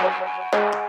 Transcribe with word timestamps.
Thank 0.00 0.54
you. 0.54 0.87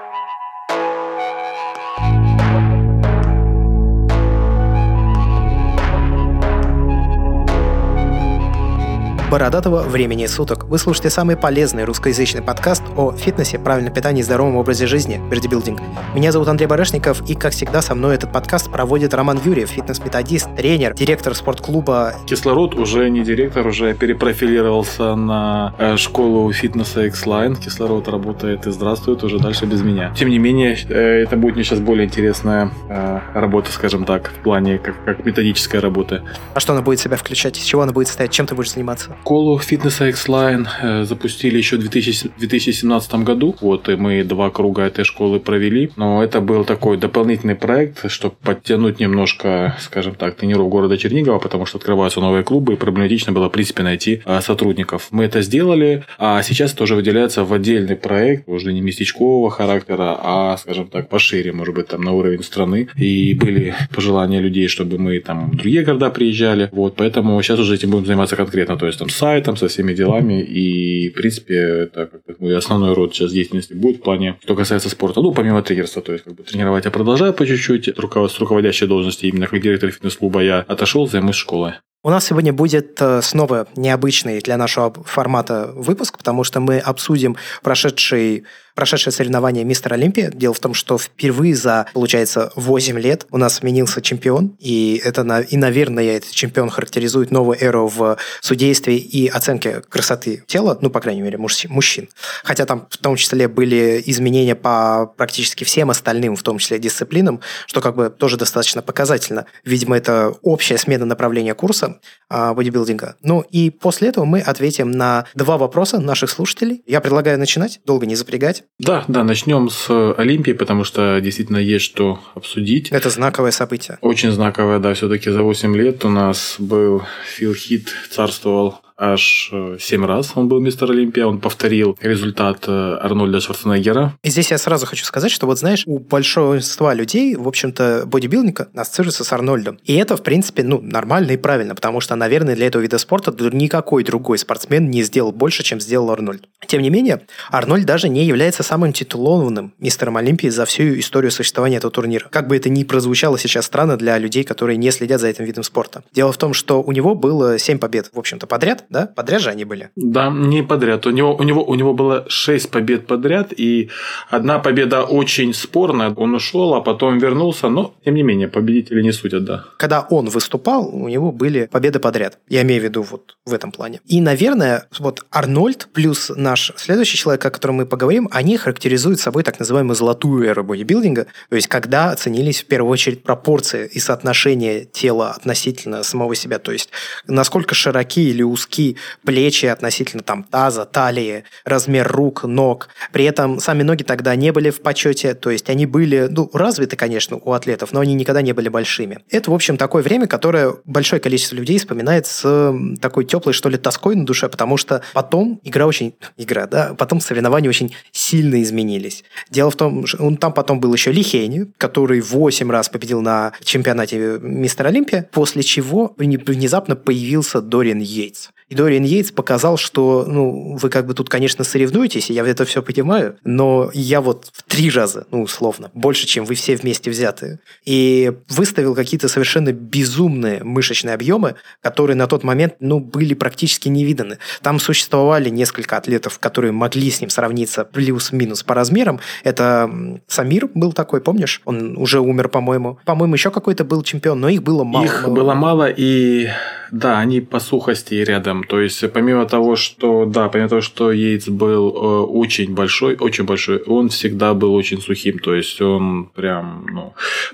Бородатого 9.30 9.84
времени 9.84 10.26
суток. 10.26 10.66
Вы 10.66 10.80
слушаете 10.80 11.12
самый 11.12 11.38
полезный 11.38 11.84
русскоязычный 11.84 12.42
подкаст 12.42 12.82
о 12.98 13.12
фитнесе, 13.12 13.60
правильном 13.60 13.94
питании 13.94 14.22
и 14.22 14.24
здоровом 14.24 14.56
образе 14.56 14.88
жизни 14.88 15.22
«Бердибилдинг». 15.30 15.80
Меня 16.16 16.32
зовут 16.32 16.48
Андрей 16.48 16.66
Барышников, 16.66 17.22
и, 17.30 17.36
как 17.36 17.54
всегда, 17.54 17.82
со 17.84 17.94
мной 17.94 18.16
этот 18.16 18.32
подкаст 18.32 18.72
проводит 18.72 19.14
Роман 19.14 19.40
Юрьев, 19.46 19.70
фитнес-методист, 19.70 20.56
тренер, 20.56 20.96
директор 20.96 21.36
спортклуба. 21.36 22.16
Кислород 22.26 22.74
уже 22.74 23.10
не 23.10 23.24
директор, 23.24 23.68
уже 23.68 23.94
перепрофилировался 23.94 25.14
на 25.16 25.76
э, 25.78 25.98
школу 25.98 26.52
фитнеса 26.52 27.06
X-Line. 27.06 27.62
Кислород 27.62 28.08
работает 28.08 28.66
и 28.66 28.72
здравствует 28.72 29.24
уже 29.24 29.38
дальше 29.38 29.68
без 29.68 29.84
меня. 29.84 30.12
Тем 30.16 30.30
не 30.30 30.40
менее, 30.40 30.76
э, 30.90 31.24
это 31.24 31.38
будет 31.38 31.54
мне 31.54 31.64
сейчас 31.64 31.80
более 31.80 32.08
интересная 32.08 32.72
э, 32.90 33.20
работа, 33.36 33.72
скажем 33.72 34.06
так, 34.06 34.32
в 34.32 34.44
плане 34.44 34.80
как, 34.80 34.96
как 35.06 35.24
методическая 35.24 35.82
работа. 35.82 36.24
А 36.56 36.60
что 36.60 36.74
она 36.74 36.82
будет 36.82 37.00
себя 37.00 37.16
включать? 37.16 37.60
Из 37.60 37.64
чего 37.64 37.84
она 37.84 37.92
будет 37.92 38.08
состоять? 38.08 38.32
Чем 38.32 38.48
ты 38.48 38.56
будешь 38.56 38.72
заниматься? 38.72 39.16
Школу 39.22 39.60
фитнеса 39.60 40.08
X-Line 40.08 40.68
э, 40.82 41.04
запустили 41.04 41.58
еще 41.58 41.76
в 41.76 41.82
2000, 41.82 42.32
2017 42.40 43.14
году. 43.16 43.56
Вот, 43.62 43.88
и 43.90 43.96
мы 43.96 44.24
два 44.24 44.50
круга 44.50 44.84
этой 44.84 45.04
школы 45.04 45.40
провели. 45.40 45.92
Но 45.98 46.24
это 46.24 46.42
был 46.42 46.66
такой 46.66 46.98
дополнительный 46.98 47.56
проект, 47.56 48.10
чтобы 48.10 48.36
подтянуть 48.42 49.00
немножко, 49.00 49.76
скажем 49.82 50.16
так, 50.16 50.36
тренеров 50.36 50.70
города 50.70 50.98
Чернигова, 50.98 51.38
потому 51.38 51.66
что 51.66 51.78
открываются 51.78 52.22
новые 52.22 52.44
клубы, 52.44 52.74
и 52.74 52.76
проблематично 52.76 53.32
было, 53.32 53.50
в 53.50 53.52
принципе, 53.52 53.84
найти 53.84 54.22
э, 54.26 54.42
сотрудников. 54.42 55.10
Мы 55.12 55.26
это 55.26 55.42
сделали, 55.42 56.06
а 56.18 56.42
сейчас 56.42 56.72
тоже 56.72 56.96
выделяется 56.96 57.44
в 57.44 57.54
отдельный 57.54 57.98
проект, 57.98 58.48
уже 58.48 58.74
не 58.74 58.82
местечкового 58.82 59.52
характера, 59.52 60.18
а, 60.24 60.58
скажем 60.58 60.88
так, 60.88 61.10
пошире, 61.10 61.52
может 61.52 61.76
быть, 61.76 61.88
там 61.88 62.02
на 62.02 62.14
уровень 62.14 62.44
страны. 62.44 62.88
И 62.96 63.36
были 63.36 63.76
пожелания 63.94 64.40
людей, 64.40 64.68
чтобы 64.70 64.98
мы 64.98 65.20
там 65.20 65.52
в 65.52 65.56
другие 65.56 65.84
города 65.84 66.10
приезжали. 66.10 66.70
Вот, 66.72 66.96
поэтому 66.96 67.40
сейчас 67.44 67.60
уже 67.60 67.76
этим 67.76 67.92
будем 67.92 68.08
заниматься 68.08 68.36
конкретно. 68.36 68.78
То 68.78 68.88
есть 68.88 68.98
там 68.98 69.09
сайтом, 69.12 69.58
со 69.58 69.68
всеми 69.68 69.94
делами. 69.94 70.42
И, 70.42 71.10
в 71.10 71.14
принципе, 71.14 71.56
это 71.56 72.08
как 72.08 72.26
бы 72.26 72.36
мой 72.40 72.58
основной 72.58 72.94
род 72.94 73.14
сейчас 73.14 73.32
деятельности 73.32 73.74
будет 73.74 73.98
в 73.98 74.02
плане, 74.02 74.38
что 74.42 74.56
касается 74.56 74.90
спорта. 74.90 75.22
Ну, 75.22 75.34
помимо 75.34 75.62
тренерства, 75.62 76.02
то 76.02 76.14
есть, 76.14 76.24
как 76.24 76.36
бы 76.36 76.44
тренировать 76.44 76.86
я 76.86 76.92
продолжаю 76.92 77.34
по 77.34 77.46
чуть-чуть. 77.46 77.90
С 77.90 78.40
руководящей 78.40 78.88
должности 78.88 79.26
именно 79.26 79.48
как 79.48 79.62
директор 79.62 79.92
фитнес-клуба 79.92 80.42
я 80.42 80.60
отошел, 80.68 81.08
займусь 81.08 81.36
школой. 81.36 81.74
У 82.02 82.10
нас 82.10 82.28
сегодня 82.28 82.54
будет 82.54 83.02
э, 83.02 83.22
снова 83.22 83.68
необычный 83.76 84.40
для 84.40 84.56
нашего 84.56 84.94
формата 85.04 85.70
выпуск, 85.76 86.18
потому 86.18 86.46
что 86.46 86.62
мы 86.62 86.80
обсудим 86.80 87.36
прошедший 87.62 88.46
прошедшее 88.80 89.12
соревнование 89.12 89.66
Мистер 89.66 89.92
Олимпия. 89.92 90.32
Дело 90.32 90.54
в 90.54 90.60
том, 90.62 90.74
что 90.74 90.98
впервые 90.98 91.54
за, 91.54 91.88
получается, 91.94 92.54
8 92.56 92.98
лет 92.98 93.28
у 93.30 93.38
нас 93.38 93.56
сменился 93.56 94.02
чемпион, 94.02 94.56
и 94.58 95.02
это, 95.04 95.46
и, 95.50 95.58
наверное, 95.58 96.16
этот 96.16 96.32
чемпион 96.32 96.70
характеризует 96.70 97.30
новую 97.30 97.62
эру 97.62 97.90
в 97.90 98.18
судействе 98.40 98.96
и 98.96 99.28
оценке 99.28 99.82
красоты 99.82 100.46
тела, 100.48 100.78
ну, 100.80 100.90
по 100.90 101.02
крайней 101.02 101.20
мере, 101.20 101.38
мужчин. 101.38 102.08
Хотя 102.46 102.66
там 102.66 102.88
в 102.90 102.96
том 103.00 103.18
числе 103.18 103.50
были 103.50 104.02
изменения 104.06 104.56
по 104.56 105.14
практически 105.18 105.66
всем 105.66 105.90
остальным, 105.90 106.38
в 106.38 106.44
том 106.44 106.58
числе 106.58 106.80
дисциплинам, 106.80 107.42
что 107.68 107.82
как 107.82 107.98
бы 107.98 108.10
тоже 108.10 108.38
достаточно 108.38 108.82
показательно. 108.82 109.46
Видимо, 109.66 109.98
это 109.98 110.34
общая 110.42 110.78
смена 110.78 111.04
направления 111.04 111.54
курса 111.54 112.00
а, 112.30 112.54
бодибилдинга. 112.54 113.18
Ну, 113.24 113.42
и 113.42 113.72
после 113.72 114.08
этого 114.08 114.24
мы 114.24 114.40
ответим 114.40 114.90
на 114.92 115.26
два 115.36 115.58
вопроса 115.58 116.00
наших 116.00 116.30
слушателей. 116.30 116.82
Я 116.88 117.02
предлагаю 117.02 117.38
начинать, 117.38 117.82
долго 117.84 118.06
не 118.06 118.16
запрягать. 118.16 118.64
Да, 118.78 119.04
да, 119.08 119.24
начнем 119.24 119.70
с 119.70 119.90
Олимпии, 120.14 120.52
потому 120.54 120.84
что 120.86 121.20
действительно 121.20 121.58
есть 121.58 121.84
что 121.86 122.20
обсудить. 122.34 122.90
Это 122.92 123.10
знаковое 123.10 123.52
событие. 123.52 123.98
Очень 124.02 124.32
знаковое, 124.32 124.80
да, 124.80 124.94
все-таки 124.94 125.30
за 125.30 125.44
8 125.44 125.76
лет 125.76 126.06
у 126.06 126.10
нас 126.10 126.56
был 126.60 127.04
Фил 127.26 127.54
Хит, 127.54 127.90
царствовал 128.10 128.80
аж 129.00 129.52
7 129.80 130.04
э, 130.04 130.06
раз 130.06 130.34
он 130.36 130.48
был 130.48 130.60
мистер 130.60 130.92
Олимпия, 130.92 131.26
он 131.26 131.40
повторил 131.40 131.98
результат 132.02 132.66
э, 132.68 132.98
Арнольда 133.02 133.40
Шварценеггера. 133.40 134.14
И 134.24 134.30
здесь 134.30 134.52
я 134.52 134.58
сразу 134.58 134.86
хочу 134.86 135.06
сказать, 135.06 135.32
что 135.32 135.46
вот 135.48 135.58
знаешь, 135.58 135.84
у 135.86 136.00
большинства 136.00 136.94
людей, 136.94 137.36
в 137.36 137.48
общем-то, 137.48 138.04
бодибилдинга 138.06 138.70
ассоциируется 138.76 139.24
с 139.24 139.34
Арнольдом. 139.34 139.80
И 139.86 139.96
это, 139.96 140.18
в 140.18 140.24
принципе, 140.24 140.64
ну, 140.64 140.82
нормально 140.82 141.32
и 141.32 141.38
правильно, 141.38 141.76
потому 141.76 142.02
что, 142.02 142.16
наверное, 142.16 142.56
для 142.56 142.68
этого 142.68 142.82
вида 142.82 142.98
спорта 142.98 143.34
никакой 143.54 144.04
другой 144.04 144.38
спортсмен 144.38 144.90
не 144.90 145.04
сделал 145.04 145.32
больше, 145.32 145.64
чем 145.64 145.80
сделал 145.80 146.12
Арнольд. 146.12 146.48
Тем 146.68 146.82
не 146.82 146.90
менее, 146.90 147.22
Арнольд 147.52 147.86
даже 147.86 148.10
не 148.10 148.26
является 148.26 148.64
самым 148.64 148.94
титулованным 148.94 149.74
мистером 149.80 150.18
Олимпии 150.18 150.48
за 150.48 150.66
всю 150.66 151.00
историю 151.00 151.32
существования 151.32 151.78
этого 151.78 151.92
турнира. 151.92 152.28
Как 152.30 152.48
бы 152.48 152.58
это 152.58 152.70
ни 152.70 152.84
прозвучало 152.84 153.40
сейчас 153.40 153.66
странно 153.66 153.98
для 153.98 154.18
людей, 154.18 154.44
которые 154.44 154.78
не 154.78 154.92
следят 154.92 155.22
за 155.22 155.28
этим 155.28 155.46
видом 155.46 155.64
спорта. 155.64 156.04
Дело 156.14 156.32
в 156.32 156.38
том, 156.38 156.54
что 156.54 156.82
у 156.82 156.92
него 156.92 157.16
было 157.16 157.58
7 157.58 157.80
побед, 157.80 158.10
в 158.14 158.20
общем-то, 158.20 158.48
подряд, 158.48 158.86
да? 158.90 159.06
Подряд 159.06 159.42
же 159.42 159.50
они 159.50 159.66
были? 159.66 159.90
Да, 159.96 160.30
не 160.30 160.64
подряд. 160.64 161.06
У 161.06 161.12
него, 161.12 161.36
у 161.36 161.44
него, 161.44 161.64
у 161.64 161.76
него 161.76 161.94
было 161.94 162.26
6 162.28 162.72
побед 162.72 163.08
подряд, 163.08 163.54
и 163.56 163.90
одна 164.30 164.60
победа 164.60 165.04
очень 165.04 165.54
спорная. 165.54 166.14
Он 166.16 166.34
ушел, 166.36 166.74
а 166.74 166.82
потом 166.82 167.20
вернулся, 167.20 167.70
но, 167.70 167.94
тем 168.04 168.16
не 168.16 168.24
менее, 168.24 168.48
победители 168.48 169.02
не 169.02 169.12
судят, 169.12 169.46
да. 169.46 169.66
Когда 169.78 170.02
он 170.02 170.30
выступал, 170.30 170.88
у 170.88 171.08
него 171.08 171.32
были 171.32 171.68
победы 171.72 172.00
подряд. 172.00 172.40
Я 172.48 172.64
имею 172.64 172.82
в 172.82 172.84
виду 172.84 173.04
вот 173.04 173.38
в 173.46 173.54
этом 173.54 173.72
плане. 173.72 174.02
И, 174.06 174.22
наверное, 174.22 174.88
вот 174.98 175.26
Арнольд 175.32 175.88
плюс 175.94 176.32
наш 176.36 176.72
следующий 176.76 177.18
человек, 177.18 177.46
о 177.46 177.52
котором 177.52 177.76
мы 177.76 177.86
поговорим, 177.86 178.28
они 178.32 178.58
характеризуют 178.58 179.20
собой 179.20 179.44
так 179.44 179.60
называемую 179.60 179.96
золотую 179.96 180.46
эру 180.48 180.64
бодибилдинга, 180.64 181.28
то 181.50 181.56
есть 181.56 181.68
когда 181.68 182.12
оценились 182.12 182.64
в 182.64 182.66
первую 182.66 182.92
очередь 182.92 183.24
пропорции 183.24 183.90
и 183.92 184.00
соотношение 184.00 184.86
тела 184.86 185.32
относительно 185.32 186.04
самого 186.04 186.36
себя, 186.36 186.60
то 186.60 186.72
есть 186.72 186.90
насколько 187.28 187.76
широки 187.76 188.30
или 188.30 188.42
узкие 188.42 188.79
узки 188.80 188.96
плечи 189.26 189.66
относительно 189.66 190.24
там 190.24 190.44
таза, 190.44 190.86
талии, 190.86 191.44
размер 191.66 192.08
рук, 192.08 192.44
ног. 192.44 192.90
При 193.12 193.26
этом 193.26 193.60
сами 193.60 193.84
ноги 193.84 194.04
тогда 194.04 194.36
не 194.36 194.52
были 194.52 194.70
в 194.70 194.82
почете, 194.82 195.34
то 195.36 195.50
есть 195.50 195.70
они 195.70 195.86
были, 195.86 196.28
ну, 196.30 196.50
развиты, 196.54 196.96
конечно, 196.96 197.38
у 197.38 197.54
атлетов, 197.54 197.92
но 197.92 198.00
они 198.00 198.14
никогда 198.14 198.42
не 198.42 198.54
были 198.54 198.70
большими. 198.70 199.20
Это, 199.30 199.52
в 199.52 199.54
общем, 199.54 199.78
такое 199.78 200.04
время, 200.04 200.28
которое 200.28 200.76
большое 200.86 201.22
количество 201.22 201.56
людей 201.56 201.78
вспоминает 201.78 202.26
с 202.26 202.74
такой 203.02 203.26
теплой, 203.26 203.54
что 203.54 203.70
ли, 203.70 203.78
тоской 203.78 204.16
на 204.16 204.26
душе, 204.26 204.50
потому 204.50 204.78
что 204.78 205.02
потом 205.14 205.60
игра 205.64 205.86
очень... 205.86 206.16
Игра, 206.38 206.68
да? 206.68 206.96
Потом 206.98 207.20
соревнования 207.20 207.70
очень 207.70 207.94
сильно 208.12 208.62
изменились. 208.62 209.24
Дело 209.50 209.72
в 209.72 209.76
том, 209.76 210.06
что 210.06 210.24
он 210.24 210.38
там 210.38 210.54
потом 210.54 210.80
был 210.80 210.94
еще 210.94 211.12
Лихейни, 211.12 211.72
который 211.78 212.22
8 212.22 212.72
раз 212.72 212.88
победил 212.88 213.22
на 213.22 213.52
чемпионате 213.64 214.40
Мистер 214.42 214.88
Олимпия, 214.88 215.28
после 215.32 215.64
чего 215.64 216.14
внезапно 216.18 216.96
появился 216.96 217.62
Дориан 217.62 218.00
Йейтс. 218.00 218.50
И 218.70 218.76
Дориан 218.76 219.04
Йейтс 219.04 219.32
показал, 219.32 219.78
что, 219.78 220.26
ну, 220.28 220.78
вы 220.80 220.90
как 220.90 221.08
бы 221.08 221.14
тут, 221.14 221.30
конечно, 221.30 221.64
соревнуетесь, 221.64 222.30
я 222.30 222.46
это 222.46 222.66
все 222.66 222.82
понимаю, 222.82 223.36
но 223.44 223.90
я 223.94 224.22
вот 224.22 224.50
в 224.54 224.64
три 224.64 224.90
раза, 224.92 225.26
ну, 225.32 225.42
условно, 225.42 225.90
больше, 225.94 226.28
чем 226.28 226.46
вы 226.46 226.56
все 226.56 226.76
вместе 226.76 227.10
взятые. 227.10 227.60
И 227.86 228.32
выставил 228.48 228.94
какие-то 228.94 229.28
совершенно 229.28 229.74
безумные 229.74 230.64
мышечные 230.64 231.16
объемы, 231.16 231.56
которые 231.82 232.16
на 232.16 232.28
тот 232.28 232.44
момент, 232.44 232.76
ну, 232.80 233.00
были 233.00 233.34
практически 233.34 233.90
невиданы. 233.90 234.38
Там 234.62 234.80
существовали 234.80 235.50
несколько 235.50 235.98
атлетов, 235.98 236.38
которые 236.38 236.72
могли 236.72 237.10
с 237.10 237.22
ним 237.22 237.30
сравниться 237.30 237.86
плюс-минус 237.86 238.64
по 238.64 238.76
размерам. 238.76 239.20
Это 239.44 239.90
Самир 240.28 240.70
был 240.74 240.94
такой, 240.94 241.22
помнишь? 241.22 241.62
Он 241.66 241.98
уже 241.98 242.20
умер, 242.20 242.50
по-моему. 242.50 243.00
По-моему, 243.06 243.34
еще 243.34 243.50
какой-то 243.50 243.84
был 243.84 244.04
чемпион, 244.04 244.40
но 244.40 244.50
их 244.50 244.62
было 244.62 244.84
мало. 244.84 245.06
Их 245.06 245.28
было 245.28 245.54
мало, 245.56 245.90
и 245.90 246.50
да, 246.92 247.20
они 247.20 247.42
по 247.42 247.60
сухости 247.60 248.16
рядом. 248.16 248.59
То 248.64 248.80
есть, 248.80 249.12
помимо 249.12 249.46
того, 249.46 249.76
что, 249.76 250.26
да, 250.26 250.50
помимо 250.50 250.70
того, 250.70 250.82
что 250.82 251.12
Йейтс 251.12 251.48
был 251.48 251.90
э, 251.90 252.26
очень 252.26 252.74
большой, 252.74 253.16
очень 253.16 253.46
большой, 253.46 253.78
он 253.88 254.10
всегда 254.10 254.54
был 254.54 254.74
очень 254.74 255.02
сухим. 255.02 255.40
То 255.40 255.54
есть, 255.56 255.82
он 255.82 256.26
прям, 256.36 256.86
ну, 256.92 257.14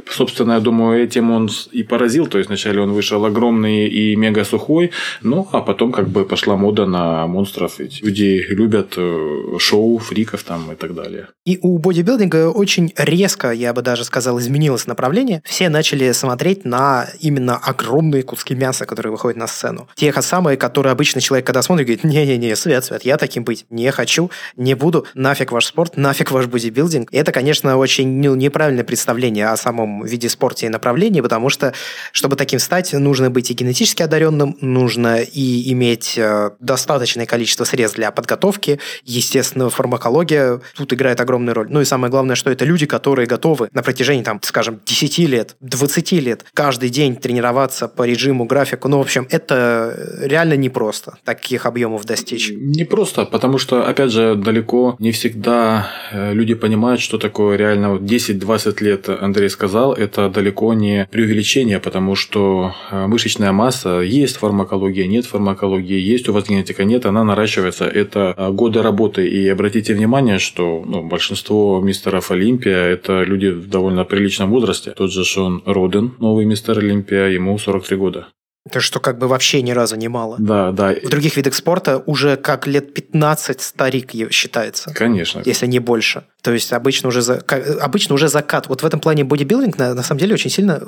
собственно, 0.10 0.54
я 0.54 0.60
думаю, 0.60 1.04
этим 1.04 1.32
он 1.32 1.50
и 1.72 1.84
поразил. 1.84 2.28
То 2.28 2.38
есть, 2.38 2.50
вначале 2.50 2.82
он 2.82 2.94
вышел 2.94 3.24
огромный 3.26 3.88
и 3.88 4.16
мега 4.16 4.44
сухой, 4.44 4.92
ну, 5.22 5.48
а 5.52 5.62
потом 5.62 5.92
как 5.92 6.10
бы 6.10 6.26
пошла 6.26 6.56
мода 6.56 6.86
на 6.86 7.28
монстров. 7.28 7.80
Ведь 7.80 8.04
люди 8.04 8.46
любят 8.50 8.94
э, 8.98 9.58
шоу, 9.60 9.98
фриков 10.00 10.44
там 10.44 10.72
и 10.72 10.76
так 10.76 10.94
далее. 10.94 11.28
И 11.46 11.60
у 11.62 11.78
бодибилдинга 11.78 12.50
очень 12.50 12.94
резко, 12.98 13.52
я 13.52 13.74
бы 13.74 13.82
даже 13.82 14.04
сказал, 14.04 14.40
изменилось 14.40 14.88
направление. 14.88 15.42
Все 15.46 15.70
начали 15.70 16.12
смотреть 16.12 16.66
на 16.66 17.08
именно 17.20 17.56
огромные 17.58 18.24
куски 18.24 18.56
мяса, 18.56 18.86
которые 18.86 19.12
выходят 19.12 19.38
на 19.38 19.48
сцену. 19.48 19.88
Те 19.96 20.12
самые, 20.22 20.58
которые 20.58 20.92
обычный 20.96 21.22
человек, 21.22 21.46
когда 21.46 21.62
смотрит, 21.62 21.88
говорит, 21.88 22.04
не-не-не, 22.04 22.56
Свет, 22.56 22.86
Свет, 22.86 23.04
я 23.04 23.18
таким 23.18 23.44
быть 23.44 23.66
не 23.70 23.92
хочу, 23.92 24.32
не 24.56 24.74
буду, 24.74 25.06
нафиг 25.14 25.52
ваш 25.52 25.66
спорт, 25.66 25.98
нафиг 25.98 26.32
ваш 26.32 26.48
бодибилдинг. 26.48 27.10
Это, 27.12 27.32
конечно, 27.32 27.78
очень 27.78 28.22
ну, 28.22 28.36
неправильное 28.36 28.86
представление 28.86 29.50
о 29.50 29.58
самом 29.58 30.06
виде 30.06 30.30
спорта 30.30 30.66
и 30.66 30.70
направлении, 30.70 31.22
потому 31.22 31.50
что, 31.50 31.74
чтобы 32.12 32.38
таким 32.38 32.60
стать, 32.60 32.94
нужно 32.94 33.30
быть 33.30 33.52
и 33.52 33.54
генетически 33.54 34.02
одаренным, 34.04 34.58
нужно 34.62 35.22
и 35.22 35.72
иметь 35.74 36.18
э, 36.18 36.52
достаточное 36.60 37.26
количество 37.26 37.66
средств 37.66 37.98
для 37.98 38.12
подготовки, 38.12 38.80
естественно, 39.04 39.70
фармакология 39.70 40.62
тут 40.76 40.94
играет 40.94 41.20
огромную 41.20 41.54
роль. 41.56 41.68
Ну 41.70 41.82
и 41.82 41.86
самое 41.86 42.10
главное, 42.10 42.36
что 42.36 42.50
это 42.50 42.64
люди, 42.64 42.86
которые 42.86 43.28
готовы 43.28 43.70
на 43.74 43.84
протяжении, 43.84 44.24
там, 44.24 44.40
скажем, 44.44 44.80
10 44.86 45.18
лет, 45.20 45.56
20 45.60 46.12
лет, 46.14 46.46
каждый 46.54 46.90
день 46.90 47.18
тренироваться 47.18 47.90
по 47.90 48.04
режиму, 48.04 48.46
графику. 48.46 48.88
Ну, 48.88 48.98
в 49.00 49.02
общем, 49.02 49.28
это 49.30 49.94
реально 50.22 50.54
непросто 50.54 50.85
таких 51.24 51.66
объемов 51.66 52.06
достичь. 52.06 52.52
Не 52.56 52.84
просто, 52.84 53.26
потому 53.26 53.58
что, 53.58 53.88
опять 53.88 54.12
же, 54.12 54.36
далеко 54.36 54.96
не 55.00 55.12
всегда 55.12 55.88
э, 56.12 56.34
люди 56.34 56.54
понимают, 56.54 57.02
что 57.02 57.18
такое 57.18 57.58
реально 57.58 57.98
10-20 57.98 58.84
лет, 58.84 59.10
Андрей 59.10 59.50
сказал, 59.50 59.94
это 59.94 60.30
далеко 60.30 60.74
не 60.74 61.08
преувеличение, 61.12 61.80
потому 61.80 62.16
что 62.16 62.74
э, 62.92 63.08
мышечная 63.08 63.52
масса, 63.52 64.02
есть 64.02 64.38
фармакология, 64.38 65.08
нет 65.08 65.26
фармакологии, 65.26 66.00
есть 66.00 66.30
у 66.30 66.34
вас 66.34 66.48
генетика, 66.48 66.84
нет, 66.84 67.06
она 67.06 67.24
наращивается. 67.24 67.86
Это 67.86 68.34
э, 68.36 68.52
годы 68.52 68.82
работы. 68.82 69.28
И 69.28 69.48
обратите 69.48 69.94
внимание, 69.94 70.40
что 70.40 70.84
ну, 70.86 71.04
большинство 71.04 71.82
мистеров 71.82 72.32
Олимпия– 72.32 72.78
это 72.96 73.24
люди 73.24 73.48
в 73.48 73.70
довольно 73.70 74.06
приличном 74.06 74.50
возрасте. 74.50 74.92
Тот 74.92 75.12
же 75.12 75.24
Шон 75.24 75.64
Роден, 75.66 76.14
новый 76.20 76.46
мистер 76.46 76.80
Олимпия, 76.80 77.28
ему 77.28 77.58
43 77.58 77.98
года. 77.98 78.28
Это 78.68 78.80
что 78.80 79.00
как 79.00 79.20
бы 79.20 79.28
вообще 79.28 79.62
ни 79.62 79.72
разу 79.72 79.96
не 79.96 80.08
мало. 80.08 80.38
Да, 80.40 80.72
да. 80.72 80.96
В 81.04 81.10
других 81.10 81.38
видах 81.38 81.54
спорта 81.54 82.02
уже 82.08 82.36
как 82.36 82.66
лет 82.66 82.96
15 82.96 83.62
старик 83.62 84.12
считается. 84.32 84.92
Конечно. 84.92 85.44
Если 85.46 85.68
не 85.68 85.78
больше. 85.78 86.24
То 86.42 86.52
есть 86.52 86.74
обычно 86.74 87.10
уже, 87.10 87.22
за, 87.22 87.44
обычно 87.82 88.16
уже 88.16 88.28
закат. 88.28 88.68
Вот 88.68 88.82
в 88.82 88.86
этом 88.86 89.00
плане 89.00 89.24
бодибилдинг 89.24 89.78
на, 89.78 89.94
на 89.94 90.04
самом 90.04 90.20
деле 90.20 90.34
очень 90.34 90.50
сильно 90.50 90.82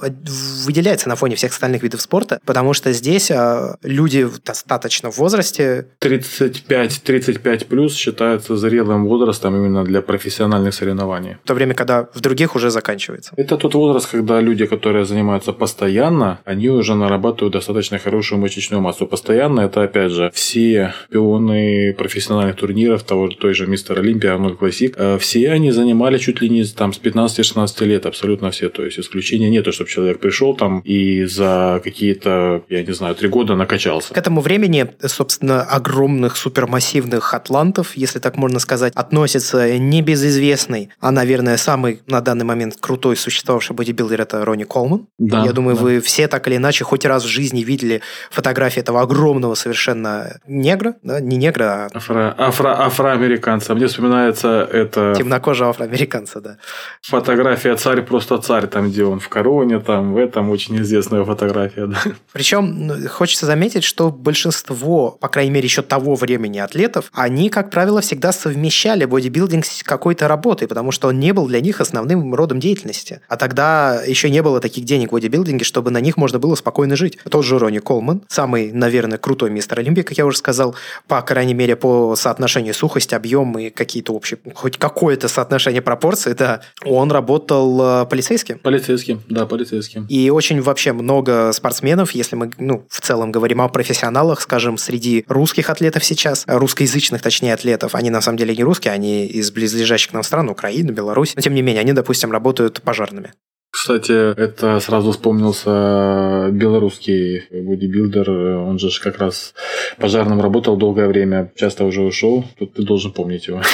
выделяется 0.65 1.07
на 1.07 1.15
фоне 1.15 1.35
всех 1.35 1.51
остальных 1.51 1.83
видов 1.83 2.01
спорта, 2.01 2.39
потому 2.45 2.74
что 2.74 2.91
здесь 2.94 3.29
а, 3.31 3.77
люди 3.83 4.27
достаточно 4.44 5.12
в 5.12 5.18
возрасте... 5.18 5.88
35-35 6.01 7.65
плюс 7.65 7.95
считается 7.95 8.57
зрелым 8.57 9.06
возрастом 9.06 9.56
именно 9.56 9.83
для 9.83 10.01
профессиональных 10.01 10.74
соревнований. 10.74 11.38
В 11.44 11.47
то 11.47 11.53
время, 11.53 11.74
когда 11.75 12.07
в 12.13 12.21
других 12.21 12.56
уже 12.56 12.69
заканчивается. 12.69 13.33
Это 13.38 13.57
тот 13.57 13.75
возраст, 13.75 14.09
когда 14.09 14.41
люди, 14.41 14.65
которые 14.65 15.06
занимаются 15.06 15.53
постоянно, 15.53 16.39
они 16.45 16.69
уже 16.69 16.95
нарабатывают 16.95 17.53
достаточно 17.53 17.67
хорошую 18.00 18.40
мышечную 18.40 18.81
массу. 18.81 19.08
Постоянно 19.08 19.62
это, 19.62 19.84
опять 19.84 20.12
же, 20.12 20.31
все 20.34 20.94
пионы 21.10 21.94
профессиональных 21.94 22.56
турниров, 22.56 23.04
того, 23.04 23.30
той 23.30 23.54
же 23.54 23.68
Мистер 23.68 24.00
Олимпия, 24.00 24.34
Арнольд 24.34 24.58
Классик, 24.58 24.96
э, 24.98 25.18
все 25.19 25.52
они 25.52 25.72
занимали 25.72 26.18
чуть 26.18 26.42
ли 26.42 26.50
не 26.50 26.64
там, 26.66 26.94
с 26.94 27.00
15-16 27.00 27.86
лет, 27.86 28.06
абсолютно 28.06 28.52
все. 28.52 28.69
То 28.69 28.84
есть 28.84 29.00
исключения 29.00 29.50
нету, 29.50 29.72
чтобы 29.72 29.90
человек 29.90 30.19
пришел 30.19 30.56
там 30.56 30.80
и 30.80 31.25
за 31.25 31.81
какие-то, 31.84 32.64
я 32.69 32.84
не 32.84 32.94
знаю, 32.94 33.16
три 33.16 33.30
года 33.30 33.56
накачался. 33.56 34.13
К 34.13 34.18
этому 34.18 34.42
времени, 34.42 34.88
собственно, 35.06 35.63
огромных 35.63 36.38
супермассивных 36.38 37.34
атлантов, 37.34 37.96
если 37.96 38.20
так 38.20 38.38
можно 38.38 38.60
сказать, 38.60 38.94
относится 38.96 39.78
небезызвестный, 39.78 40.90
а, 41.00 41.12
наверное, 41.12 41.58
самый 41.58 42.02
на 42.08 42.22
данный 42.22 42.46
момент 42.46 42.75
крутой 42.80 43.16
существовавший 43.16 43.75
бодибилдер– 43.75 44.22
это 44.22 44.44
Ронни 44.44 44.63
Колман. 44.63 45.08
Да, 45.18 45.44
я 45.44 45.54
думаю, 45.54 45.75
да. 45.75 45.84
вы 45.84 46.02
все 46.02 46.28
так 46.28 46.48
или 46.48 46.58
иначе 46.58 46.84
хоть 46.84 47.06
раз 47.06 47.24
в 47.24 47.28
жизни 47.28 47.56
видели 47.63 48.01
фотографии 48.31 48.81
этого 48.81 49.01
огромного 49.01 49.56
совершенно 49.56 50.39
негра, 50.48 50.95
да, 51.04 51.19
не 51.19 51.38
негра, 51.38 51.88
а... 51.94 51.98
Афро, 51.98 52.36
афро, 52.38 52.86
афроамериканца. 52.86 53.75
Мне 53.75 53.88
вспоминается 53.88 54.68
это... 54.71 55.13
Темно 55.15 55.38
темнокожего 55.38 55.69
афроамериканца, 55.69 56.42
да. 56.42 56.57
Фотография 57.01 57.75
«Царь 57.75 58.01
просто 58.01 58.38
царь», 58.38 58.68
там, 58.68 58.89
где 58.89 59.04
он 59.04 59.19
в 59.19 59.30
короне, 59.30 59.80
там, 59.80 60.13
в 60.13 60.18
этом 60.18 60.50
очень 60.50 60.77
известная 60.81 61.24
фотография, 61.24 61.88
да. 61.88 61.98
Причем 62.33 62.88
ну, 62.88 63.07
хочется 63.07 63.45
заметить, 63.45 63.83
что 63.83 64.10
большинство, 64.10 65.12
по 65.12 65.27
крайней 65.27 65.51
мере, 65.51 65.65
еще 65.65 65.81
того 65.81 66.15
времени 66.15 66.60
атлетов, 66.60 67.12
они, 67.13 67.50
как 67.50 67.69
правило, 67.69 68.01
всегда 68.01 68.31
совмещали 68.31 69.06
бодибилдинг 69.06 69.65
с 69.65 69.83
какой-то 69.83 70.27
работой, 70.27 70.68
потому 70.68 70.92
что 70.92 71.10
он 71.10 71.19
не 71.19 71.33
был 71.33 71.48
для 71.48 71.62
них 71.62 71.81
основным 71.81 72.33
родом 72.33 72.60
деятельности. 72.60 73.21
А 73.27 73.38
тогда 73.38 74.01
еще 74.06 74.30
не 74.30 74.42
было 74.42 74.60
таких 74.60 74.86
денег 74.86 75.10
в 75.10 75.12
бодибилдинге, 75.13 75.65
чтобы 75.65 75.92
на 75.92 76.01
них 76.01 76.18
можно 76.18 76.39
было 76.39 76.56
спокойно 76.56 76.95
жить. 76.95 77.19
Тот 77.30 77.45
же 77.48 77.60
Ронни 77.60 77.80
Колман, 77.80 78.24
самый, 78.28 78.72
наверное, 78.72 79.18
крутой 79.18 79.50
мистер 79.50 79.80
Олимпия, 79.80 80.04
как 80.04 80.18
я 80.18 80.26
уже 80.26 80.38
сказал, 80.38 80.76
по 81.08 81.22
крайней 81.22 81.54
мере, 81.54 81.76
по 81.76 82.16
соотношению 82.16 82.74
сухость, 82.74 83.14
объем 83.14 83.58
и 83.58 83.70
какие-то 83.70 84.14
общие, 84.14 84.40
хоть 84.54 84.78
какое-то 84.78 85.28
соотношение 85.28 85.82
пропорций, 85.82 86.34
да, 86.34 86.62
он 86.86 87.12
работал 87.12 88.04
э, 88.04 88.06
полицейским. 88.06 88.60
Полицейским, 88.60 89.22
да, 89.30 89.46
полицейским. 89.46 90.06
И 90.10 90.30
очень 90.30 90.62
вообще 90.62 90.94
много 90.94 91.52
спортсменов, 91.54 92.12
если 92.12 92.36
мы, 92.36 92.52
ну, 92.58 92.86
в 92.90 93.02
целом 93.02 93.32
говорим 93.32 93.62
о 93.62 93.70
профессионалах, 93.70 94.42
скажем, 94.42 94.78
среди 94.78 95.26
русских 95.28 95.70
атлетов 95.70 96.04
сейчас, 96.04 96.44
русскоязычных, 96.48 97.22
точнее, 97.22 97.54
атлетов, 97.54 97.96
они 97.96 98.10
на 98.10 98.22
самом 98.22 98.38
деле 98.38 98.56
не 98.56 98.64
русские, 98.64 98.94
они 98.94 99.26
из 99.26 99.52
близлежащих 99.52 100.14
нам 100.14 100.24
стран, 100.24 100.50
Украины, 100.50 100.92
Беларусь, 100.92 101.34
но 101.36 101.42
тем 101.42 101.54
не 101.54 101.62
менее, 101.62 101.82
они, 101.82 101.94
допустим, 101.94 102.32
работают 102.32 102.82
пожарными. 102.82 103.34
Кстати, 103.69 104.34
это 104.40 104.80
сразу 104.80 105.12
вспомнился 105.12 106.50
белорусский 106.52 107.44
бодибилдер. 107.52 108.30
Он 108.30 108.80
же 108.80 108.90
как 109.02 109.18
раз 109.19 109.54
пожарным 110.00 110.42
работал 110.42 110.78
долгое 110.78 111.08
время, 111.08 111.52
часто 111.56 111.86
уже 111.86 112.02
ушел. 112.02 112.46
Тут 112.58 112.74
ты 112.74 112.84
должен 112.84 113.12
помнить 113.12 113.48
его. 113.48 113.62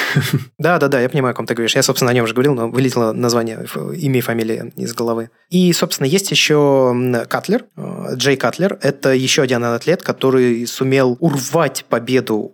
Да, 0.60 0.80
да, 0.80 0.88
да, 0.88 1.02
я 1.02 1.10
понимаю, 1.10 1.34
о 1.34 1.36
ком 1.36 1.46
ты 1.46 1.56
говоришь. 1.56 1.76
Я, 1.76 1.84
собственно, 1.84 2.12
о 2.12 2.14
нем 2.14 2.24
уже 2.24 2.34
говорил, 2.34 2.54
но 2.54 2.70
вылетело 2.70 3.12
название, 3.12 3.66
имя 3.98 4.20
и 4.20 4.22
фамилия 4.22 4.72
из 4.78 4.94
головы. 4.94 5.30
И, 5.50 5.74
собственно, 5.74 6.08
есть 6.08 6.32
еще 6.32 6.96
Катлер, 7.28 7.66
э, 7.76 8.16
Джей 8.16 8.38
Катлер. 8.38 8.78
Это 8.82 9.14
еще 9.14 9.42
один 9.42 9.64
атлет, 9.64 10.04
который 10.04 10.66
сумел 10.66 11.18
урвать 11.20 11.86
победу, 11.90 12.54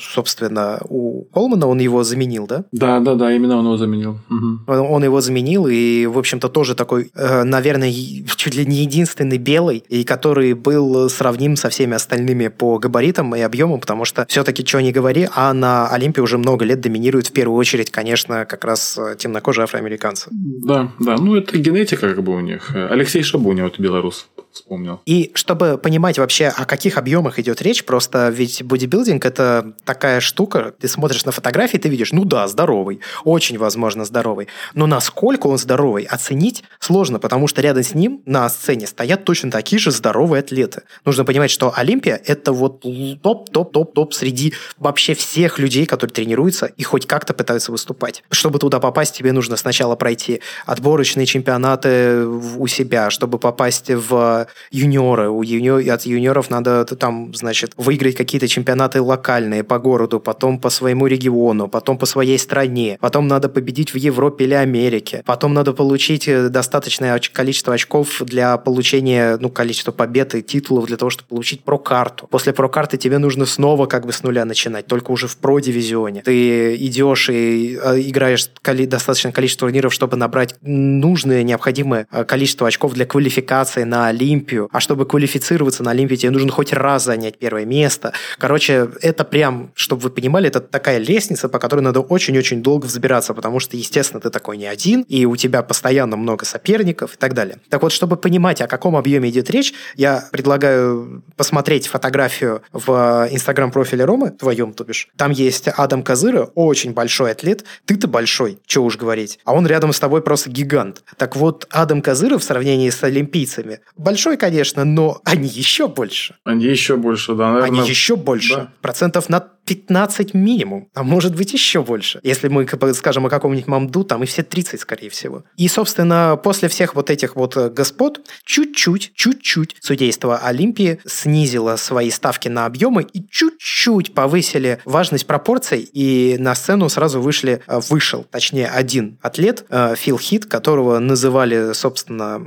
собственно, 0.00 0.80
у 0.88 1.24
Колмана. 1.32 1.66
Он 1.66 1.78
его 1.78 2.04
заменил, 2.04 2.46
да? 2.46 2.64
Да, 2.70 3.00
да, 3.00 3.14
да, 3.14 3.32
именно 3.32 3.58
он 3.58 3.64
его 3.64 3.76
заменил. 3.76 4.18
Угу. 4.30 4.72
Он 4.72 5.04
его 5.04 5.20
заменил, 5.20 5.66
и, 5.66 6.06
в 6.06 6.18
общем-то, 6.18 6.48
тоже 6.48 6.74
такой, 6.78 7.10
э, 7.14 7.42
наверное, 7.42 7.92
чуть 8.36 8.54
ли 8.54 8.64
не 8.64 8.76
единственный 8.76 9.36
белый, 9.38 9.84
и 9.88 10.04
который 10.04 10.54
был 10.54 11.10
сравним 11.10 11.56
со 11.56 11.68
всеми 11.68 11.94
остальными 11.94 12.48
по 12.48 12.78
габаритам 12.78 13.34
и 13.36 13.40
объему, 13.40 13.78
потому 13.78 14.06
что 14.06 14.24
все-таки, 14.28 14.64
что 14.64 14.80
не 14.80 14.92
говори, 14.92 15.28
а 15.34 15.52
на 15.52 15.88
Олимпе 15.88 16.22
уже 16.22 16.38
много 16.38 16.64
лет 16.64 16.80
доминирует 16.80 17.26
в 17.26 17.32
первую 17.32 17.58
очередь, 17.58 17.90
конечно, 17.90 18.46
как 18.46 18.64
раз 18.64 18.96
э, 18.96 19.16
темнокожие 19.18 19.64
афроамериканцы. 19.64 20.30
Да, 20.30 20.92
да, 20.98 21.16
ну 21.16 21.36
это 21.36 21.58
генетика 21.58 22.08
как 22.08 22.22
бы 22.22 22.34
у 22.34 22.40
них. 22.40 22.70
Алексей 22.74 23.22
Шабуня, 23.22 23.64
вот 23.64 23.78
белорус 23.78 24.28
вспомнил. 24.58 25.00
И 25.06 25.30
чтобы 25.34 25.78
понимать 25.78 26.18
вообще, 26.18 26.48
о 26.48 26.64
каких 26.64 26.98
объемах 26.98 27.38
идет 27.38 27.62
речь, 27.62 27.84
просто 27.84 28.28
ведь 28.28 28.62
бодибилдинг– 28.62 29.24
это 29.26 29.74
такая 29.84 30.20
штука, 30.20 30.74
ты 30.78 30.88
смотришь 30.88 31.24
на 31.24 31.32
фотографии, 31.32 31.78
ты 31.78 31.88
видишь, 31.88 32.12
ну 32.12 32.24
да, 32.24 32.48
здоровый, 32.48 33.00
очень 33.24 33.58
возможно 33.58 34.04
здоровый, 34.04 34.48
но 34.74 34.86
насколько 34.86 35.46
он 35.46 35.58
здоровый, 35.58 36.04
оценить 36.04 36.64
сложно, 36.80 37.18
потому 37.18 37.46
что 37.46 37.62
рядом 37.62 37.82
с 37.82 37.94
ним 37.94 38.22
на 38.26 38.48
сцене 38.48 38.86
стоят 38.86 39.24
точно 39.24 39.50
такие 39.50 39.78
же 39.78 39.90
здоровые 39.90 40.40
атлеты. 40.40 40.82
Нужно 41.04 41.24
понимать, 41.24 41.50
что 41.50 41.72
Олимпия– 41.74 42.20
это 42.26 42.52
вот 42.52 42.82
топ-топ-топ-топ 43.22 44.12
среди 44.12 44.54
вообще 44.78 45.14
всех 45.14 45.58
людей, 45.58 45.86
которые 45.86 46.12
тренируются 46.12 46.66
и 46.66 46.82
хоть 46.82 47.06
как-то 47.06 47.34
пытаются 47.34 47.72
выступать. 47.72 48.22
Чтобы 48.30 48.58
туда 48.58 48.80
попасть, 48.80 49.16
тебе 49.16 49.32
нужно 49.32 49.56
сначала 49.56 49.96
пройти 49.96 50.40
отборочные 50.66 51.26
чемпионаты 51.26 52.26
у 52.26 52.66
себя, 52.66 53.10
чтобы 53.10 53.38
попасть 53.38 53.90
в 53.90 54.47
юниоры. 54.70 55.30
У 55.30 55.42
юниор, 55.42 55.80
от 55.90 56.02
юниоров 56.02 56.50
надо 56.50 56.84
там, 56.84 57.34
значит, 57.34 57.72
выиграть 57.76 58.16
какие-то 58.16 58.48
чемпионаты 58.48 59.00
локальные 59.00 59.64
по 59.64 59.78
городу, 59.78 60.20
потом 60.20 60.58
по 60.58 60.70
своему 60.70 61.06
региону, 61.06 61.68
потом 61.68 61.98
по 61.98 62.06
своей 62.06 62.38
стране, 62.38 62.98
потом 63.00 63.28
надо 63.28 63.48
победить 63.48 63.94
в 63.94 63.96
Европе 63.96 64.44
или 64.44 64.54
Америке, 64.54 65.22
потом 65.24 65.54
надо 65.54 65.72
получить 65.72 66.28
э, 66.28 66.48
достаточное 66.48 67.20
количество 67.32 67.74
очков 67.74 68.22
для 68.24 68.56
получения, 68.56 69.38
ну, 69.40 69.48
количества 69.48 69.92
побед 69.92 70.34
и 70.34 70.42
титулов 70.42 70.86
для 70.86 70.96
того, 70.96 71.10
чтобы 71.10 71.28
получить 71.28 71.62
про-карту. 71.62 72.26
После 72.26 72.52
про-карты 72.52 72.96
тебе 72.96 73.18
нужно 73.18 73.46
снова 73.46 73.86
как 73.86 74.06
бы 74.06 74.12
с 74.12 74.22
нуля 74.22 74.44
начинать, 74.44 74.86
только 74.86 75.10
уже 75.10 75.28
в 75.28 75.36
про-дивизионе. 75.36 76.22
Ты 76.22 76.76
идешь 76.76 77.30
и 77.30 77.78
э, 77.80 78.00
играешь 78.00 78.50
достаточное 78.64 79.32
количество 79.32 79.68
турниров, 79.68 79.92
чтобы 79.92 80.16
набрать 80.16 80.54
нужное, 80.62 81.42
необходимое 81.42 82.06
э, 82.10 82.24
количество 82.24 82.66
очков 82.66 82.94
для 82.94 83.04
квалификации 83.04 83.84
на 83.84 84.08
Олимпиаду, 84.08 84.37
Олимпию, 84.38 84.68
а 84.72 84.80
чтобы 84.80 85.04
квалифицироваться 85.04 85.82
на 85.82 85.90
Олимпии, 85.90 86.14
тебе 86.14 86.30
нужно 86.30 86.52
хоть 86.52 86.72
раз 86.72 87.04
занять 87.04 87.38
первое 87.38 87.64
место. 87.64 88.12
Короче, 88.38 88.88
это 89.02 89.24
прям, 89.24 89.72
чтобы 89.74 90.02
вы 90.02 90.10
понимали, 90.10 90.48
это 90.48 90.60
такая 90.60 90.98
лестница, 90.98 91.48
по 91.48 91.58
которой 91.58 91.80
надо 91.80 92.00
очень-очень 92.00 92.62
долго 92.62 92.86
взбираться, 92.86 93.34
потому 93.34 93.58
что, 93.58 93.76
естественно, 93.76 94.20
ты 94.20 94.30
такой 94.30 94.56
не 94.56 94.66
один, 94.66 95.02
и 95.08 95.24
у 95.24 95.34
тебя 95.36 95.62
постоянно 95.62 96.16
много 96.16 96.44
соперников 96.44 97.14
и 97.14 97.16
так 97.16 97.34
далее. 97.34 97.58
Так 97.68 97.82
вот, 97.82 97.92
чтобы 97.92 98.16
понимать, 98.16 98.60
о 98.60 98.68
каком 98.68 98.96
объеме 98.96 99.28
идет 99.28 99.50
речь, 99.50 99.74
я 99.96 100.28
предлагаю 100.30 101.22
посмотреть 101.36 101.88
фотографию 101.88 102.62
в 102.72 103.28
инстаграм-профиле 103.30 104.04
Ромы, 104.04 104.30
твоем, 104.30 104.72
то 104.72 104.84
бишь. 104.84 105.08
Там 105.16 105.32
есть 105.32 105.68
Адам 105.68 106.02
Козыра, 106.02 106.50
очень 106.54 106.92
большой 106.92 107.32
атлет. 107.32 107.64
Ты-то 107.86 108.06
большой, 108.06 108.58
что 108.66 108.84
уж 108.84 108.96
говорить. 108.96 109.38
А 109.44 109.54
он 109.54 109.66
рядом 109.66 109.92
с 109.92 109.98
тобой 109.98 110.22
просто 110.22 110.50
гигант. 110.50 111.02
Так 111.16 111.36
вот, 111.36 111.66
Адам 111.70 112.02
Козыров 112.02 112.42
в 112.42 112.44
сравнении 112.44 112.90
с 112.90 113.02
олимпийцами 113.02 113.80
большой, 113.96 114.17
конечно, 114.36 114.84
но 114.84 115.20
они 115.24 115.48
еще 115.48 115.88
больше. 115.88 116.34
Они 116.44 116.64
еще 116.66 116.96
больше, 116.96 117.34
да. 117.34 117.52
Наверное, 117.52 117.80
они 117.80 117.88
еще 117.88 118.16
больше. 118.16 118.54
Да. 118.54 118.72
Процентов 118.80 119.28
на 119.28 119.40
15 119.68 120.32
минимум, 120.32 120.88
а 120.94 121.02
может 121.02 121.36
быть 121.36 121.52
еще 121.52 121.82
больше. 121.82 122.20
Если 122.22 122.48
мы 122.48 122.66
скажем 122.94 123.26
о 123.26 123.28
каком-нибудь 123.28 123.66
Мамду, 123.66 124.02
там 124.02 124.22
и 124.22 124.26
все 124.26 124.42
30, 124.42 124.80
скорее 124.80 125.10
всего. 125.10 125.44
И, 125.56 125.68
собственно, 125.68 126.40
после 126.42 126.68
всех 126.68 126.94
вот 126.94 127.10
этих 127.10 127.36
вот 127.36 127.54
э, 127.56 127.68
господ, 127.68 128.20
чуть-чуть, 128.44 129.12
чуть-чуть 129.14 129.76
судейство 129.80 130.38
Олимпии 130.38 131.00
снизило 131.04 131.76
свои 131.76 132.10
ставки 132.10 132.48
на 132.48 132.64
объемы 132.64 133.02
и 133.02 133.22
чуть-чуть 133.28 134.14
повысили 134.14 134.78
важность 134.86 135.26
пропорций, 135.26 135.80
и 135.80 136.36
на 136.38 136.54
сцену 136.54 136.88
сразу 136.88 137.20
вышли, 137.20 137.60
э, 137.66 137.80
вышел, 137.90 138.24
точнее, 138.30 138.68
один 138.68 139.18
атлет, 139.20 139.66
э, 139.68 139.96
Фил 139.96 140.18
Хит, 140.18 140.46
которого 140.46 140.98
называли, 140.98 141.74
собственно, 141.74 142.42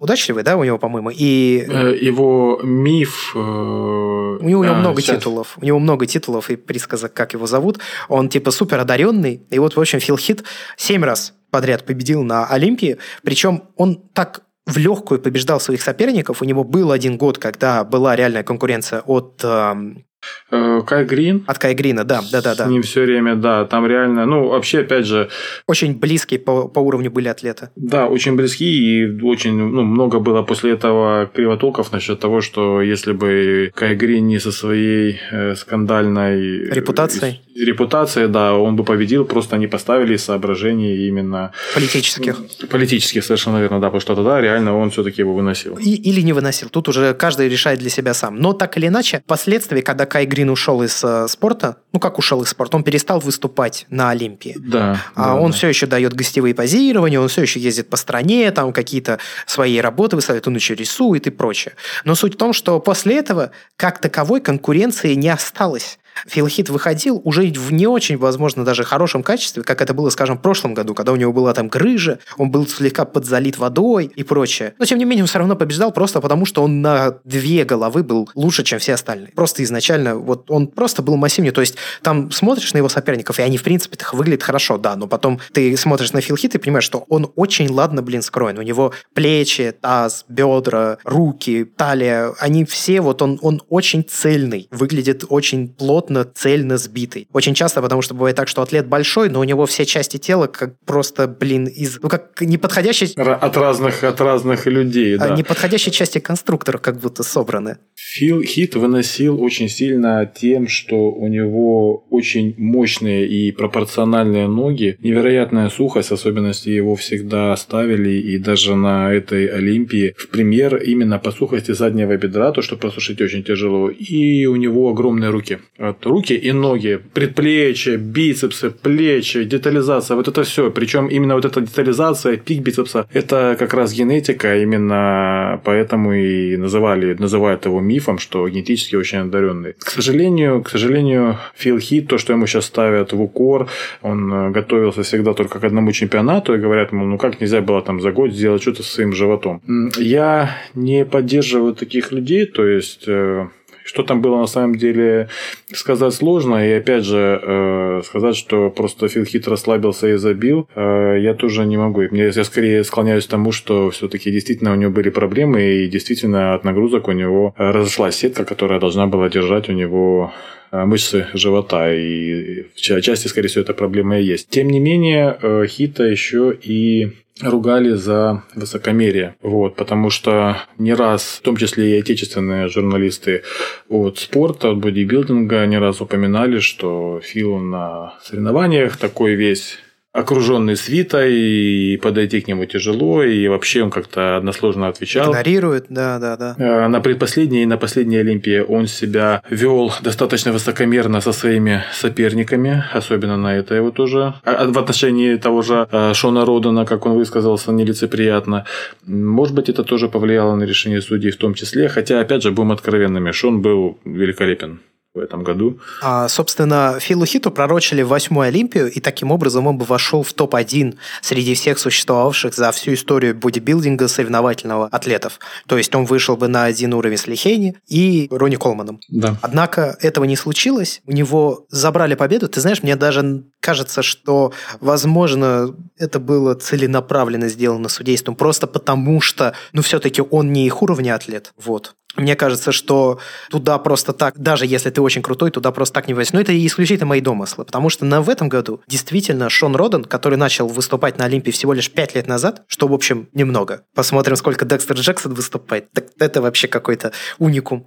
удачливый, 0.00 0.42
да, 0.42 0.56
у 0.56 0.64
него, 0.64 0.78
по-моему, 0.78 1.10
и... 1.14 1.64
Его 2.00 2.60
миф... 2.64 3.30
У 3.36 3.38
него, 3.38 4.60
у 4.60 4.64
него 4.64 4.74
а, 4.74 4.78
много 4.78 5.00
сейчас. 5.00 5.18
титулов. 5.18 5.56
У 5.60 5.64
него 5.64 5.78
много 5.78 6.06
титулов 6.06 6.50
и 6.50 6.56
присказок, 6.66 7.12
как 7.12 7.32
его 7.32 7.46
зовут. 7.46 7.78
Он 8.08 8.28
типа 8.28 8.50
супер 8.50 8.80
одаренный. 8.80 9.42
И 9.50 9.58
вот, 9.58 9.76
в 9.76 9.80
общем, 9.80 10.00
Фил 10.00 10.16
Хит 10.16 10.44
семь 10.76 11.04
раз 11.04 11.34
подряд 11.50 11.84
победил 11.84 12.22
на 12.22 12.46
Олимпии. 12.46 12.98
Причем 13.22 13.64
он 13.76 14.02
так 14.12 14.42
в 14.66 14.76
легкую 14.78 15.20
побеждал 15.20 15.60
своих 15.60 15.82
соперников. 15.82 16.42
У 16.42 16.44
него 16.44 16.64
был 16.64 16.90
один 16.90 17.16
год, 17.18 17.38
когда 17.38 17.84
была 17.84 18.16
реальная 18.16 18.42
конкуренция 18.42 19.02
от 19.02 19.40
эм, 19.44 20.04
Кай 20.50 21.04
Грин. 21.04 21.44
От 21.46 21.58
Кай 21.58 21.74
Грина, 21.74 22.04
да, 22.04 22.22
да, 22.32 22.42
да. 22.42 22.54
С 22.54 22.58
да. 22.58 22.66
ним 22.66 22.82
все 22.82 23.02
время, 23.02 23.34
да, 23.34 23.64
там 23.64 23.86
реально, 23.86 24.26
ну, 24.26 24.48
вообще, 24.48 24.80
опять 24.80 25.06
же... 25.06 25.28
Очень 25.66 25.98
близкие 25.98 26.38
по, 26.38 26.68
по 26.68 26.80
уровню 26.80 27.10
были 27.10 27.28
атлеты. 27.28 27.70
Да, 27.76 28.06
очень 28.06 28.36
близкие, 28.36 28.70
и 28.70 29.22
очень, 29.22 29.54
ну, 29.56 29.82
много 29.82 30.20
было 30.20 30.42
после 30.42 30.72
этого 30.72 31.26
кривотолков 31.26 31.92
насчет 31.92 32.20
того, 32.20 32.40
что 32.40 32.82
если 32.82 33.12
бы 33.12 33.70
Кай 33.74 33.94
Грин 33.94 34.26
не 34.26 34.38
со 34.38 34.52
своей 34.52 35.18
э, 35.30 35.54
скандальной... 35.54 36.70
Репутацией? 36.70 37.40
Э, 37.56 37.64
репутацией, 37.64 38.28
да, 38.28 38.54
он 38.54 38.76
бы 38.76 38.84
победил, 38.84 39.24
просто 39.24 39.56
они 39.56 39.66
поставили 39.66 40.16
соображения 40.16 41.08
именно... 41.08 41.52
Политических. 41.74 42.36
Политических, 42.70 43.24
совершенно 43.24 43.58
верно, 43.58 43.80
да, 43.80 43.88
потому 43.88 44.00
что 44.00 44.14
тогда 44.14 44.40
реально 44.40 44.76
он 44.76 44.90
все-таки 44.90 45.22
его 45.22 45.34
выносил. 45.34 45.76
И, 45.78 45.94
или 45.94 46.20
не 46.20 46.32
выносил, 46.32 46.68
тут 46.68 46.88
уже 46.88 47.14
каждый 47.14 47.48
решает 47.48 47.78
для 47.78 47.90
себя 47.90 48.14
сам. 48.14 48.36
Но 48.36 48.52
так 48.52 48.76
или 48.76 48.88
иначе, 48.88 49.22
впоследствии, 49.24 49.80
когда 49.80 50.06
Кай 50.14 50.26
Грин 50.26 50.48
ушел 50.48 50.80
из 50.84 51.02
э, 51.02 51.26
спорта, 51.26 51.78
ну 51.92 51.98
как 51.98 52.20
ушел 52.20 52.40
из 52.40 52.50
спорта, 52.50 52.76
он 52.76 52.84
перестал 52.84 53.18
выступать 53.18 53.84
на 53.90 54.10
Олимпии. 54.10 54.54
Да. 54.56 55.00
А 55.16 55.24
да, 55.24 55.34
он 55.34 55.50
да. 55.50 55.56
все 55.56 55.66
еще 55.66 55.86
дает 55.86 56.14
гостевые 56.14 56.54
позирования, 56.54 57.18
он 57.18 57.26
все 57.26 57.42
еще 57.42 57.58
ездит 57.58 57.90
по 57.90 57.96
стране, 57.96 58.52
там 58.52 58.72
какие-то 58.72 59.18
свои 59.44 59.80
работы 59.80 60.14
выставляет, 60.14 60.46
он 60.46 60.54
еще 60.54 60.76
рисует 60.76 61.26
и 61.26 61.30
прочее. 61.30 61.74
Но 62.04 62.14
суть 62.14 62.34
в 62.34 62.36
том, 62.36 62.52
что 62.52 62.78
после 62.78 63.18
этого 63.18 63.50
как 63.76 63.98
таковой 63.98 64.40
конкуренции 64.40 65.14
не 65.14 65.30
осталось. 65.30 65.98
Филхит 66.26 66.68
выходил 66.68 67.20
уже 67.24 67.42
в 67.42 67.72
не 67.72 67.86
очень, 67.86 68.16
возможно, 68.16 68.64
даже 68.64 68.84
хорошем 68.84 69.22
качестве, 69.22 69.62
как 69.62 69.82
это 69.82 69.94
было, 69.94 70.10
скажем, 70.10 70.38
в 70.38 70.42
прошлом 70.42 70.74
году, 70.74 70.94
когда 70.94 71.12
у 71.12 71.16
него 71.16 71.32
была 71.32 71.52
там 71.52 71.68
грыжа, 71.68 72.18
он 72.36 72.50
был 72.50 72.66
слегка 72.66 73.04
подзалит 73.04 73.58
водой 73.58 74.10
и 74.14 74.22
прочее. 74.22 74.74
Но, 74.78 74.84
тем 74.84 74.98
не 74.98 75.04
менее, 75.04 75.24
он 75.24 75.28
все 75.28 75.38
равно 75.38 75.56
побеждал 75.56 75.92
просто 75.92 76.20
потому, 76.20 76.46
что 76.46 76.62
он 76.62 76.80
на 76.80 77.18
две 77.24 77.64
головы 77.64 78.02
был 78.02 78.28
лучше, 78.34 78.64
чем 78.64 78.78
все 78.78 78.94
остальные. 78.94 79.32
Просто 79.34 79.62
изначально, 79.62 80.16
вот 80.16 80.50
он 80.50 80.68
просто 80.68 81.02
был 81.02 81.16
массивнее. 81.16 81.52
То 81.52 81.60
есть, 81.60 81.76
там 82.02 82.30
смотришь 82.30 82.72
на 82.72 82.78
его 82.78 82.88
соперников, 82.88 83.38
и 83.38 83.42
они, 83.42 83.56
в 83.56 83.62
принципе, 83.62 83.98
выглядят 84.12 84.42
хорошо, 84.42 84.78
да, 84.78 84.96
но 84.96 85.06
потом 85.06 85.40
ты 85.52 85.76
смотришь 85.76 86.12
на 86.12 86.20
Филхит 86.20 86.54
и 86.54 86.58
понимаешь, 86.58 86.84
что 86.84 87.04
он 87.08 87.32
очень 87.36 87.70
ладно, 87.70 88.02
блин, 88.02 88.22
скроен. 88.22 88.58
У 88.58 88.62
него 88.62 88.92
плечи, 89.14 89.74
таз, 89.80 90.24
бедра, 90.28 90.98
руки, 91.04 91.64
талия, 91.76 92.32
они 92.38 92.64
все, 92.64 93.00
вот 93.00 93.22
он, 93.22 93.38
он 93.42 93.62
очень 93.68 94.04
цельный, 94.04 94.68
выглядит 94.70 95.24
очень 95.28 95.68
плотно 95.68 96.03
плотно, 96.04 96.24
цельно 96.24 96.76
сбитый. 96.76 97.28
Очень 97.32 97.54
часто, 97.54 97.80
потому 97.82 98.02
что 98.02 98.14
бывает 98.14 98.36
так, 98.36 98.48
что 98.48 98.62
атлет 98.62 98.86
большой, 98.86 99.28
но 99.28 99.40
у 99.40 99.44
него 99.44 99.66
все 99.66 99.84
части 99.84 100.18
тела 100.18 100.46
как 100.46 100.78
просто, 100.84 101.26
блин, 101.26 101.66
из... 101.66 101.98
Ну, 102.02 102.08
как 102.08 102.40
неподходящие... 102.40 103.10
От 103.14 103.56
разных, 103.56 104.04
от 104.04 104.20
разных 104.20 104.66
людей, 104.66 105.16
а, 105.16 105.28
да. 105.28 105.34
Неподходящие 105.34 105.92
части 105.92 106.18
конструктора 106.18 106.78
как 106.78 106.98
будто 106.98 107.22
собраны. 107.22 107.78
Фил 108.06 108.42
Хит 108.42 108.76
выносил 108.76 109.42
очень 109.42 109.68
сильно 109.68 110.30
тем, 110.32 110.68
что 110.68 111.10
у 111.10 111.26
него 111.26 112.04
очень 112.10 112.54
мощные 112.58 113.26
и 113.26 113.50
пропорциональные 113.50 114.46
ноги, 114.46 114.96
невероятная 115.00 115.70
сухость, 115.70 116.12
особенности 116.12 116.68
его 116.68 116.96
всегда 116.96 117.56
ставили, 117.56 118.10
и 118.10 118.38
даже 118.38 118.76
на 118.76 119.12
этой 119.12 119.46
Олимпии 119.46 120.14
в 120.18 120.28
пример 120.28 120.76
именно 120.76 121.18
по 121.18 121.32
сухости 121.32 121.72
заднего 121.72 122.16
бедра, 122.16 122.52
то, 122.52 122.62
что 122.62 122.76
просушить 122.76 123.22
очень 123.22 123.42
тяжело, 123.42 123.88
и 123.88 124.44
у 124.46 124.56
него 124.56 124.90
огромные 124.90 125.30
руки. 125.30 125.58
Вот, 125.78 126.04
руки 126.04 126.34
и 126.34 126.52
ноги, 126.52 127.00
предплечья, 127.14 127.96
бицепсы, 127.96 128.70
плечи, 128.70 129.44
детализация, 129.44 130.14
вот 130.14 130.28
это 130.28 130.44
все. 130.44 130.70
Причем 130.70 131.08
именно 131.08 131.34
вот 131.34 131.46
эта 131.46 131.62
детализация, 131.62 132.36
пик 132.36 132.60
бицепса, 132.60 133.08
это 133.12 133.56
как 133.58 133.72
раз 133.72 133.94
генетика, 133.94 134.58
именно 134.58 135.60
поэтому 135.64 136.12
и 136.12 136.56
называли, 136.56 137.14
называют 137.14 137.64
его 137.64 137.80
мифом, 137.94 138.18
что 138.18 138.48
генетически 138.48 138.96
очень 138.96 139.18
одаренный. 139.18 139.74
К 139.78 139.90
сожалению, 139.90 140.62
к 140.62 140.70
сожалению, 140.70 141.38
Фил 141.54 141.78
Хит, 141.78 142.08
то, 142.08 142.18
что 142.18 142.32
ему 142.32 142.46
сейчас 142.46 142.66
ставят 142.66 143.12
в 143.12 143.22
укор, 143.22 143.68
он 144.02 144.32
э, 144.32 144.50
готовился 144.50 145.02
всегда 145.02 145.32
только 145.32 145.60
к 145.60 145.64
одному 145.64 145.92
чемпионату, 145.92 146.54
и 146.54 146.58
говорят 146.58 146.92
ему, 146.92 147.04
ну 147.04 147.18
как 147.18 147.40
нельзя 147.40 147.60
было 147.60 147.82
там 147.82 148.00
за 148.00 148.10
год 148.10 148.32
сделать 148.32 148.62
что-то 148.62 148.82
со 148.82 148.92
своим 148.94 149.12
животом. 149.12 149.60
Я 149.96 150.56
не 150.74 151.04
поддерживаю 151.04 151.74
таких 151.74 152.12
людей, 152.12 152.46
то 152.46 152.66
есть 152.66 153.04
э, 153.06 153.46
что 153.84 154.02
там 154.02 154.22
было 154.22 154.38
на 154.38 154.46
самом 154.46 154.76
деле 154.76 155.28
сказать 155.72 156.14
сложно. 156.14 156.66
И 156.66 156.72
опять 156.72 157.04
же, 157.04 157.40
э, 157.42 158.02
сказать, 158.04 158.34
что 158.36 158.70
просто 158.70 159.08
Фил 159.08 159.24
Хит 159.24 159.46
расслабился 159.46 160.08
и 160.08 160.14
забил, 160.14 160.68
э, 160.74 161.18
я 161.20 161.34
тоже 161.34 161.64
не 161.66 161.76
могу. 161.76 162.02
Я 162.02 162.44
скорее 162.44 162.82
склоняюсь 162.84 163.26
к 163.26 163.30
тому, 163.30 163.52
что 163.52 163.90
все-таки 163.90 164.30
действительно 164.30 164.72
у 164.72 164.76
него 164.76 164.90
были 164.90 165.10
проблемы, 165.10 165.62
и 165.62 165.88
действительно 165.88 166.54
от 166.54 166.64
нагрузок 166.64 167.08
у 167.08 167.12
него 167.12 167.54
разошлась 167.56 168.16
сетка, 168.16 168.44
которая 168.44 168.80
должна 168.80 169.06
была 169.06 169.28
держать 169.28 169.68
у 169.68 169.72
него 169.72 170.32
э, 170.72 170.84
мышцы 170.84 171.26
живота, 171.34 171.92
и 171.94 172.62
в 172.74 172.80
части, 172.80 173.28
скорее 173.28 173.48
всего, 173.48 173.62
эта 173.62 173.74
проблема 173.74 174.18
и 174.18 174.24
есть. 174.24 174.48
Тем 174.48 174.68
не 174.68 174.80
менее, 174.80 175.38
Хита 175.68 176.04
еще 176.04 176.56
и 176.60 177.12
ругали 177.40 177.94
за 177.94 178.44
высокомерие. 178.54 179.36
Вот, 179.42 179.76
потому 179.76 180.10
что 180.10 180.56
не 180.78 180.94
раз, 180.94 181.38
в 181.38 181.42
том 181.42 181.56
числе 181.56 181.96
и 181.96 182.00
отечественные 182.00 182.68
журналисты 182.68 183.42
от 183.88 184.18
спорта, 184.18 184.70
от 184.70 184.78
бодибилдинга, 184.78 185.66
не 185.66 185.78
раз 185.78 186.00
упоминали, 186.00 186.60
что 186.60 187.20
Фил 187.22 187.58
на 187.58 188.14
соревнованиях 188.22 188.96
такой 188.96 189.34
весь 189.34 189.78
окруженный 190.14 190.76
свитой, 190.76 191.34
и 191.34 191.96
подойти 191.96 192.40
к 192.40 192.46
нему 192.46 192.64
тяжело, 192.66 193.24
и 193.24 193.48
вообще 193.48 193.82
он 193.82 193.90
как-то 193.90 194.36
односложно 194.36 194.86
отвечал. 194.86 195.32
Игнорирует, 195.32 195.86
да, 195.88 196.20
да, 196.20 196.36
да. 196.36 196.54
Э, 196.56 196.86
на 196.86 197.00
предпоследней 197.00 197.64
и 197.64 197.66
на 197.66 197.76
последней 197.76 198.18
Олимпии 198.18 198.60
он 198.60 198.86
себя 198.86 199.42
вел 199.50 199.92
достаточно 200.02 200.52
высокомерно 200.52 201.20
со 201.20 201.32
своими 201.32 201.82
соперниками, 201.92 202.84
особенно 202.92 203.36
на 203.36 203.56
это 203.56 203.74
его 203.74 203.90
тоже. 203.90 204.34
А, 204.44 204.68
в 204.68 204.78
отношении 204.78 205.34
того 205.34 205.62
же 205.62 205.88
э, 205.90 206.14
Шона 206.14 206.44
Родена, 206.44 206.84
как 206.86 207.06
он 207.06 207.14
высказался, 207.14 207.72
нелицеприятно. 207.72 208.66
Может 209.04 209.54
быть, 209.56 209.68
это 209.68 209.82
тоже 209.82 210.08
повлияло 210.08 210.54
на 210.54 210.62
решение 210.62 211.02
судей 211.02 211.32
в 211.32 211.38
том 211.38 211.54
числе, 211.54 211.88
хотя, 211.88 212.20
опять 212.20 212.44
же, 212.44 212.52
будем 212.52 212.70
откровенными, 212.70 213.32
Шон 213.32 213.62
был 213.62 213.98
великолепен. 214.04 214.78
В 215.14 215.18
этом 215.18 215.44
году. 215.44 215.78
А, 216.02 216.28
собственно, 216.28 216.98
Филу 216.98 217.24
Хиту 217.24 217.52
пророчили 217.52 218.02
восьмую 218.02 218.48
Олимпию, 218.48 218.90
и 218.90 218.98
таким 218.98 219.30
образом 219.30 219.66
он 219.68 219.78
бы 219.78 219.84
вошел 219.84 220.24
в 220.24 220.32
топ-1 220.32 220.96
среди 221.22 221.54
всех 221.54 221.78
существовавших 221.78 222.52
за 222.54 222.72
всю 222.72 222.94
историю 222.94 223.36
бодибилдинга 223.36 224.08
соревновательного 224.08 224.88
атлетов. 224.88 225.38
То 225.68 225.78
есть 225.78 225.94
он 225.94 226.04
вышел 226.04 226.36
бы 226.36 226.48
на 226.48 226.64
один 226.64 226.94
уровень 226.94 227.16
с 227.16 227.28
Лихейни 227.28 227.76
и 227.86 228.26
Ронни 228.30 228.56
Колманом. 228.56 228.98
Да. 229.08 229.36
Однако 229.40 229.96
этого 230.00 230.24
не 230.24 230.36
случилось. 230.36 231.00
У 231.06 231.12
него 231.12 231.66
забрали 231.68 232.16
победу. 232.16 232.48
Ты 232.48 232.60
знаешь, 232.60 232.82
мне 232.82 232.96
даже 232.96 233.44
кажется, 233.60 234.02
что, 234.02 234.52
возможно, 234.80 235.76
это 235.96 236.18
было 236.18 236.54
целенаправленно 236.54 237.48
сделано 237.48 237.88
судейством, 237.88 238.34
просто 238.34 238.66
потому 238.66 239.20
что, 239.20 239.54
ну, 239.72 239.82
все-таки 239.82 240.22
он 240.22 240.52
не 240.52 240.66
их 240.66 240.82
уровня 240.82 241.14
атлет. 241.14 241.52
Вот. 241.56 241.94
Мне 242.16 242.36
кажется, 242.36 242.72
что 242.72 243.18
туда 243.50 243.78
просто 243.78 244.12
так, 244.12 244.38
даже 244.38 244.66
если 244.66 244.90
ты 244.90 245.00
очень 245.00 245.22
крутой, 245.22 245.50
туда 245.50 245.72
просто 245.72 245.94
так 245.94 246.08
не 246.08 246.14
возьмешь. 246.14 246.32
Но 246.32 246.40
это 246.40 246.66
исключительно 246.66 247.06
мои 247.06 247.20
домыслы, 247.20 247.64
потому 247.64 247.90
что 247.90 248.04
на, 248.04 248.22
в 248.22 248.28
этом 248.28 248.48
году 248.48 248.80
действительно 248.86 249.50
Шон 249.50 249.74
Роден, 249.74 250.04
который 250.04 250.36
начал 250.36 250.68
выступать 250.68 251.18
на 251.18 251.24
Олимпии 251.24 251.50
всего 251.50 251.72
лишь 251.72 251.90
5 251.90 252.14
лет 252.14 252.26
назад, 252.26 252.62
что, 252.66 252.88
в 252.88 252.92
общем, 252.92 253.28
немного. 253.32 253.82
Посмотрим, 253.94 254.36
сколько 254.36 254.64
Декстер 254.64 254.96
Джексон 254.96 255.34
выступает. 255.34 255.90
Так 255.92 256.06
это 256.18 256.40
вообще 256.40 256.68
какой-то 256.68 257.12
уникум. 257.38 257.86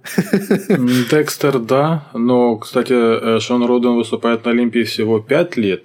Декстер, 1.10 1.58
да, 1.58 2.08
но, 2.14 2.56
кстати, 2.56 2.92
э, 2.92 3.40
Шон 3.40 3.64
Роден 3.64 3.96
выступает 3.96 4.44
на 4.44 4.50
Олимпии 4.50 4.82
всего 4.82 5.20
5 5.20 5.56
лет, 5.56 5.84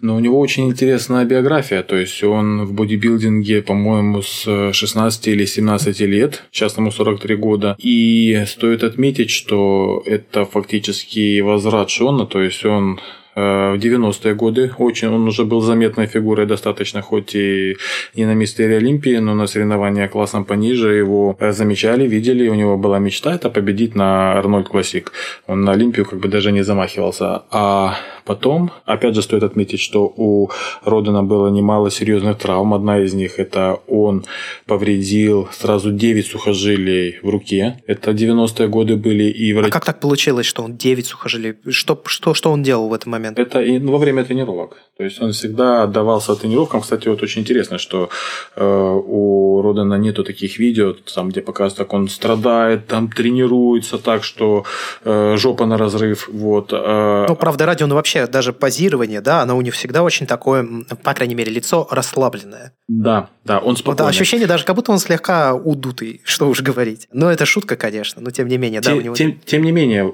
но 0.00 0.16
у 0.16 0.20
него 0.20 0.38
очень 0.40 0.68
интересная 0.68 1.24
биография, 1.24 1.82
то 1.82 1.96
есть 1.96 2.22
он 2.22 2.64
в 2.64 2.72
бодибилдинге, 2.72 3.62
по-моему, 3.62 4.22
с 4.22 4.72
16 4.72 5.28
или 5.28 5.44
17 5.44 6.00
лет, 6.00 6.44
сейчас 6.50 6.76
ему 6.76 6.90
43 6.90 7.36
года, 7.36 7.67
года. 7.68 7.76
И 7.78 8.44
стоит 8.46 8.82
отметить, 8.82 9.30
что 9.30 10.02
это 10.06 10.44
фактически 10.44 11.40
возврат 11.40 11.90
Шона, 11.90 12.26
то 12.26 12.42
есть 12.42 12.64
он 12.64 13.00
в 13.38 13.78
90-е 13.78 14.34
годы. 14.34 14.70
Очень 14.78 15.08
он 15.08 15.28
уже 15.28 15.44
был 15.44 15.60
заметной 15.60 16.06
фигурой 16.06 16.46
достаточно, 16.46 17.02
хоть 17.02 17.34
и 17.34 17.76
не 18.14 18.26
на 18.26 18.34
мистере 18.34 18.76
Олимпии, 18.76 19.18
но 19.18 19.34
на 19.34 19.46
соревнования 19.46 20.08
классом 20.08 20.44
пониже 20.44 20.94
его 20.94 21.36
э, 21.38 21.52
замечали, 21.52 22.08
видели. 22.08 22.48
У 22.48 22.54
него 22.54 22.76
была 22.76 22.98
мечта 22.98 23.34
это 23.34 23.50
победить 23.50 23.94
на 23.94 24.32
Арнольд 24.38 24.68
Классик. 24.68 25.12
Он 25.46 25.62
на 25.62 25.72
Олимпию 25.72 26.06
как 26.06 26.18
бы 26.18 26.28
даже 26.28 26.52
не 26.52 26.62
замахивался. 26.62 27.42
А 27.50 27.96
Потом, 28.28 28.70
опять 28.84 29.14
же, 29.14 29.22
стоит 29.22 29.42
отметить, 29.42 29.80
что 29.80 30.04
у 30.04 30.50
Родена 30.84 31.22
было 31.22 31.48
немало 31.48 31.90
серьезных 31.90 32.36
травм. 32.36 32.74
Одна 32.74 32.98
из 32.98 33.14
них– 33.14 33.34
это 33.38 33.80
он 33.86 34.26
повредил 34.66 35.48
сразу 35.50 35.92
9 35.92 36.26
сухожилий 36.26 37.18
в 37.22 37.30
руке. 37.30 37.82
Это 37.86 38.10
90-е 38.10 38.68
годы 38.68 38.96
были. 38.96 39.24
И. 39.30 39.54
А 39.56 39.70
как 39.70 39.86
так 39.86 40.00
получилось, 40.00 40.44
что 40.44 40.62
он 40.62 40.76
9 40.76 41.06
сухожилий? 41.06 41.54
Что, 41.70 42.02
что, 42.04 42.34
что 42.34 42.52
он 42.52 42.62
делал 42.62 42.88
в 42.88 42.92
этот 42.92 43.06
момент? 43.06 43.27
Это 43.36 43.60
и, 43.60 43.78
во 43.78 43.98
время 43.98 44.24
тренировок. 44.24 44.76
То 44.98 45.04
есть 45.04 45.22
он 45.22 45.30
всегда 45.30 45.84
отдавался 45.84 46.34
тренировкам. 46.34 46.80
Кстати, 46.80 47.08
вот 47.08 47.22
очень 47.22 47.42
интересно, 47.42 47.78
что 47.78 48.08
э, 48.56 48.64
у 48.64 49.62
Родена 49.62 49.94
нету 49.94 50.24
таких 50.24 50.58
видео, 50.58 50.92
там, 51.14 51.28
где 51.28 51.40
показывают, 51.40 51.78
как 51.78 51.92
он 51.92 52.08
страдает, 52.08 52.88
там 52.88 53.08
тренируется 53.08 53.98
так, 53.98 54.24
что 54.24 54.64
э, 55.04 55.36
жопа 55.36 55.66
на 55.66 55.78
разрыв. 55.78 56.28
Вот. 56.28 56.72
Э, 56.72 57.26
ну, 57.28 57.36
правда, 57.36 57.66
ради 57.66 57.84
он 57.84 57.92
вообще 57.94 58.26
даже 58.26 58.52
позирование, 58.52 59.20
да, 59.20 59.42
оно 59.42 59.56
у 59.56 59.60
него 59.60 59.72
всегда 59.72 60.02
очень 60.02 60.26
такое, 60.26 60.66
по 61.04 61.14
крайней 61.14 61.36
мере, 61.36 61.52
лицо 61.52 61.86
расслабленное. 61.90 62.72
Да, 62.88 63.28
да, 63.44 63.58
он 63.58 63.76
спокойный. 63.76 64.02
Вот 64.02 64.10
ощущение 64.10 64.46
даже, 64.48 64.64
как 64.64 64.74
будто 64.74 64.90
он 64.90 64.98
слегка 64.98 65.54
удутый, 65.54 66.22
что 66.24 66.48
уж 66.48 66.60
говорить. 66.60 67.06
Но 67.12 67.30
это 67.30 67.46
шутка, 67.46 67.76
конечно, 67.76 68.20
но 68.20 68.30
тем 68.30 68.48
не 68.48 68.58
менее, 68.58 68.80
тем, 68.80 68.94
да, 68.94 68.98
у 68.98 69.00
него... 69.02 69.14
Тем, 69.14 69.38
тем 69.44 69.62
не 69.62 69.70
менее, 69.70 70.08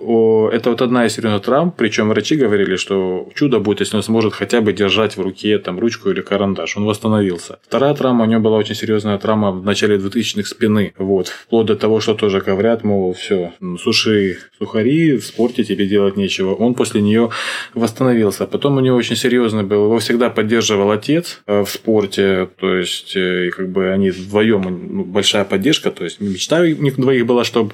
это 0.54 0.70
вот 0.70 0.82
одна 0.82 1.06
из 1.06 1.14
серьезных 1.14 1.42
травм, 1.42 1.70
причем 1.70 2.10
врачи 2.10 2.36
говорили, 2.36 2.76
что 2.76 2.93
чудо 3.34 3.60
будет, 3.60 3.80
если 3.80 3.96
он 3.96 4.02
сможет 4.02 4.34
хотя 4.34 4.60
бы 4.60 4.72
держать 4.72 5.16
в 5.16 5.20
руке 5.20 5.58
там 5.58 5.78
ручку 5.78 6.10
или 6.10 6.20
карандаш. 6.20 6.76
Он 6.76 6.84
восстановился. 6.84 7.58
Вторая 7.66 7.94
травма, 7.94 8.24
у 8.24 8.26
него 8.26 8.40
была 8.40 8.58
очень 8.58 8.74
серьезная 8.74 9.18
травма 9.18 9.52
в 9.52 9.64
начале 9.64 9.96
2000-х 9.96 10.48
спины. 10.48 10.94
Вот. 10.98 11.28
Вплоть 11.28 11.66
до 11.66 11.76
того, 11.76 12.00
что 12.00 12.14
тоже 12.14 12.40
говорят, 12.40 12.84
мол, 12.84 13.12
все, 13.14 13.52
суши 13.80 14.38
сухари, 14.58 15.16
в 15.16 15.24
спорте 15.24 15.64
тебе 15.64 15.86
делать 15.86 16.16
нечего. 16.16 16.54
Он 16.54 16.74
после 16.74 17.00
нее 17.00 17.30
восстановился. 17.74 18.46
Потом 18.46 18.76
у 18.76 18.80
него 18.80 18.96
очень 18.96 19.16
серьезный 19.16 19.62
был, 19.62 19.84
его 19.84 19.98
всегда 19.98 20.30
поддерживал 20.30 20.90
отец 20.90 21.42
э, 21.46 21.64
в 21.64 21.68
спорте, 21.68 22.48
то 22.58 22.74
есть 22.74 23.16
э, 23.16 23.50
как 23.56 23.70
бы 23.70 23.90
они 23.90 24.10
вдвоем 24.10 24.62
ну, 24.90 25.04
большая 25.04 25.44
поддержка, 25.44 25.90
то 25.90 26.04
есть 26.04 26.20
мечта 26.20 26.60
у 26.60 26.64
них 26.64 26.96
двоих 26.96 27.26
была, 27.26 27.44
чтобы 27.44 27.72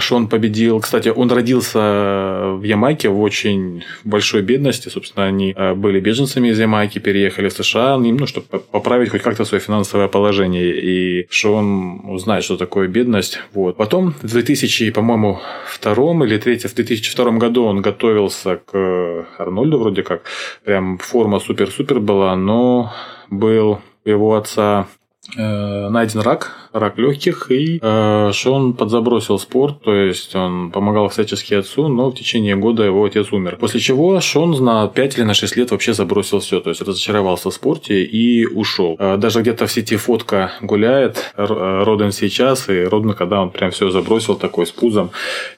Шон 0.00 0.28
победил. 0.28 0.80
Кстати, 0.80 1.08
он 1.08 1.30
родился 1.30 2.54
в 2.54 2.62
Ямайке 2.62 3.08
в 3.08 3.20
очень 3.20 3.84
большой 4.04 4.35
бедности, 4.42 4.88
собственно, 4.88 5.26
они 5.26 5.52
э, 5.56 5.74
были 5.74 6.00
беженцами 6.00 6.48
из 6.48 6.58
Ямайки, 6.58 6.98
переехали 6.98 7.48
в 7.48 7.52
США, 7.52 7.96
ну, 7.98 8.26
чтобы 8.26 8.46
поправить 8.58 9.10
хоть 9.10 9.22
как-то 9.22 9.44
свое 9.44 9.60
финансовое 9.60 10.08
положение, 10.08 10.74
и 10.74 11.26
Шон 11.30 12.00
узнает, 12.08 12.44
что 12.44 12.56
такое 12.56 12.88
бедность. 12.88 13.38
Вот. 13.52 13.76
Потом 13.76 14.14
в 14.22 14.28
2000, 14.28 14.90
по-моему, 14.90 15.40
втором 15.66 16.24
или 16.24 16.38
третьем, 16.38 16.70
в 16.70 16.74
2002 16.74 17.32
году 17.32 17.64
он 17.64 17.82
готовился 17.82 18.56
к 18.56 19.26
Арнольду 19.38 19.78
вроде 19.78 20.02
как. 20.02 20.22
Прям 20.64 20.98
форма 20.98 21.40
супер-супер 21.40 22.00
была, 22.00 22.36
но 22.36 22.92
был 23.30 23.80
его 24.04 24.36
отца 24.36 24.86
э, 25.36 25.88
найден 25.88 26.20
рак, 26.20 26.65
рак 26.78 26.98
легких, 26.98 27.50
и 27.50 27.78
э, 27.80 28.30
Шон 28.32 28.74
подзабросил 28.74 29.38
спорт, 29.38 29.80
то 29.82 29.94
есть 29.94 30.34
он 30.34 30.70
помогал 30.70 31.08
всячески 31.08 31.54
отцу, 31.54 31.88
но 31.88 32.10
в 32.10 32.14
течение 32.14 32.56
года 32.56 32.82
его 32.82 33.04
отец 33.04 33.32
умер. 33.32 33.56
После 33.60 33.80
чего 33.80 34.20
Шон 34.20 34.52
на 34.64 34.86
5 34.88 35.18
или 35.18 35.24
на 35.24 35.34
6 35.34 35.56
лет 35.56 35.70
вообще 35.70 35.94
забросил 35.94 36.40
все, 36.40 36.60
то 36.60 36.70
есть 36.70 36.82
разочаровался 36.82 37.50
в 37.50 37.54
спорте 37.54 38.02
и 38.02 38.46
ушел. 38.46 38.96
Э, 38.98 39.16
даже 39.16 39.40
где-то 39.40 39.66
в 39.66 39.72
сети 39.72 39.96
фотка 39.96 40.52
гуляет, 40.60 41.32
э, 41.36 41.44
Роден 41.84 42.12
сейчас, 42.12 42.68
и 42.68 42.84
Роден, 42.84 43.14
когда 43.14 43.40
он 43.40 43.50
прям 43.50 43.70
все 43.70 43.90
забросил 43.90 44.36
такой 44.36 44.66
с 44.66 44.70
пузом 44.70 45.10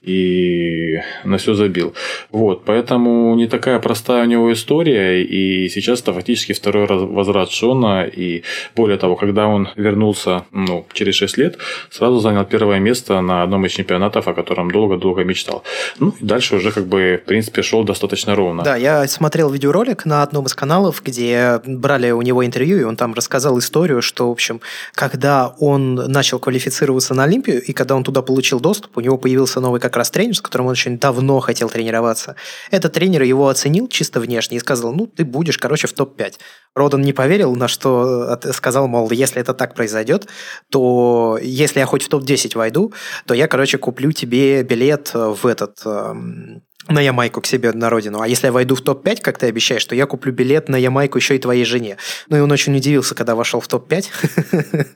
и 0.03 0.99
на 1.25 1.38
все 1.38 1.55
забил. 1.55 1.95
Вот, 2.31 2.64
поэтому 2.64 3.35
не 3.35 3.47
такая 3.47 3.79
простая 3.79 4.25
у 4.25 4.27
него 4.27 4.53
история, 4.53 5.23
и 5.23 5.69
сейчас 5.69 6.01
это 6.01 6.12
фактически 6.12 6.53
второй 6.53 6.87
раз 6.87 7.03
возврат 7.03 7.51
Шона, 7.51 8.05
и 8.05 8.42
более 8.77 8.99
того, 8.99 9.16
когда 9.16 9.47
он 9.47 9.69
вернулся 9.77 10.45
ну, 10.53 10.87
через 10.92 11.08
через 11.09 11.16
6 11.16 11.38
лет 11.38 11.59
сразу 11.90 12.21
занял 12.21 12.44
первое 12.44 12.79
место 12.79 13.21
на 13.21 13.42
одном 13.42 13.66
из 13.66 13.73
чемпионатов, 13.73 14.29
о 14.29 14.35
котором 14.35 14.71
долго-долго 14.71 15.25
мечтал. 15.25 15.62
Ну, 15.99 16.14
и 16.21 16.25
дальше 16.25 16.57
уже 16.57 16.71
как 16.71 16.87
бы, 16.87 17.21
в 17.23 17.27
принципе, 17.27 17.62
шел 17.62 17.85
достаточно 17.85 18.35
ровно. 18.35 18.62
Да, 18.62 18.77
я 18.77 19.07
смотрел 19.09 19.51
видеоролик 19.51 20.05
на 20.05 20.23
одном 20.23 20.47
из 20.47 20.55
каналов, 20.55 21.03
где 21.05 21.61
брали 21.64 22.11
у 22.11 22.23
него 22.23 22.44
интервью, 22.44 22.79
и 22.79 22.83
он 22.85 22.97
там 22.97 23.14
рассказал 23.14 23.59
историю, 23.59 24.03
что, 24.03 24.29
в 24.29 24.33
общем, 24.33 24.61
когда 24.94 25.55
он 25.59 25.94
начал 25.94 26.38
квалифицироваться 26.38 27.14
на 27.14 27.25
Олимпию, 27.25 27.62
и 27.62 27.73
когда 27.73 27.94
он 27.94 28.05
туда 28.05 28.23
получил 28.23 28.61
доступ, 28.61 28.97
у 28.97 29.01
него 29.01 29.18
появился 29.18 29.61
новый 29.61 29.81
как 29.81 29.97
раз 29.97 30.11
тренер, 30.11 30.35
с 30.35 30.40
которым 30.40 30.66
он 30.66 30.73
очень 30.73 30.99
давно 30.99 31.40
хотел 31.40 31.71
тренироваться. 31.71 32.37
Этот 32.71 32.92
тренер 32.92 33.23
его 33.23 33.49
оценил 33.49 33.88
чисто 33.88 34.21
внешне 34.21 34.57
и 34.57 34.61
сказал, 34.61 34.92
ну, 34.92 35.07
ты 35.07 35.25
будешь, 35.25 35.59
короче, 35.59 35.87
в 35.87 35.92
топ-5. 35.92 36.35
Родан 36.74 37.02
не 37.02 37.12
поверил, 37.12 37.54
на 37.54 37.68
что 37.68 38.38
сказал, 38.52 38.88
мол, 38.88 39.11
если 39.11 39.40
это 39.40 39.54
так 39.54 39.74
произойдет, 39.74 40.28
то 40.70 41.38
если 41.42 41.81
я 41.81 41.87
хоть 41.87 42.04
в 42.04 42.09
топ-10 42.09 42.57
войду, 42.57 42.92
то 43.26 43.35
я, 43.35 43.48
короче, 43.48 43.78
куплю 43.78 44.12
тебе 44.12 44.62
билет 44.62 45.12
в 45.14 45.46
этот 45.46 45.81
эм, 45.85 46.62
на 46.88 47.01
Ямайку 47.01 47.40
к 47.40 47.46
себе 47.46 47.72
на 47.72 47.90
родину. 47.90 48.20
А 48.20 48.29
если 48.29 48.46
я 48.46 48.53
войду 48.53 48.74
в 48.74 48.81
топ-5, 48.81 49.20
как 49.20 49.38
ты 49.38 49.46
обещаешь, 49.46 49.85
то 49.85 49.94
я 49.94 50.07
куплю 50.07 50.33
билет 50.33 50.68
на 50.68 50.77
Ямайку 50.77 51.18
еще 51.18 51.37
и 51.37 51.38
твоей 51.38 51.64
жене. 51.64 51.98
Ну 52.29 52.37
и 52.37 52.40
он 52.40 52.51
очень 52.51 52.77
удивился, 52.77 53.14
когда 53.14 53.35
вошел 53.35 53.61
в 53.61 53.68
топ-5 53.68 54.87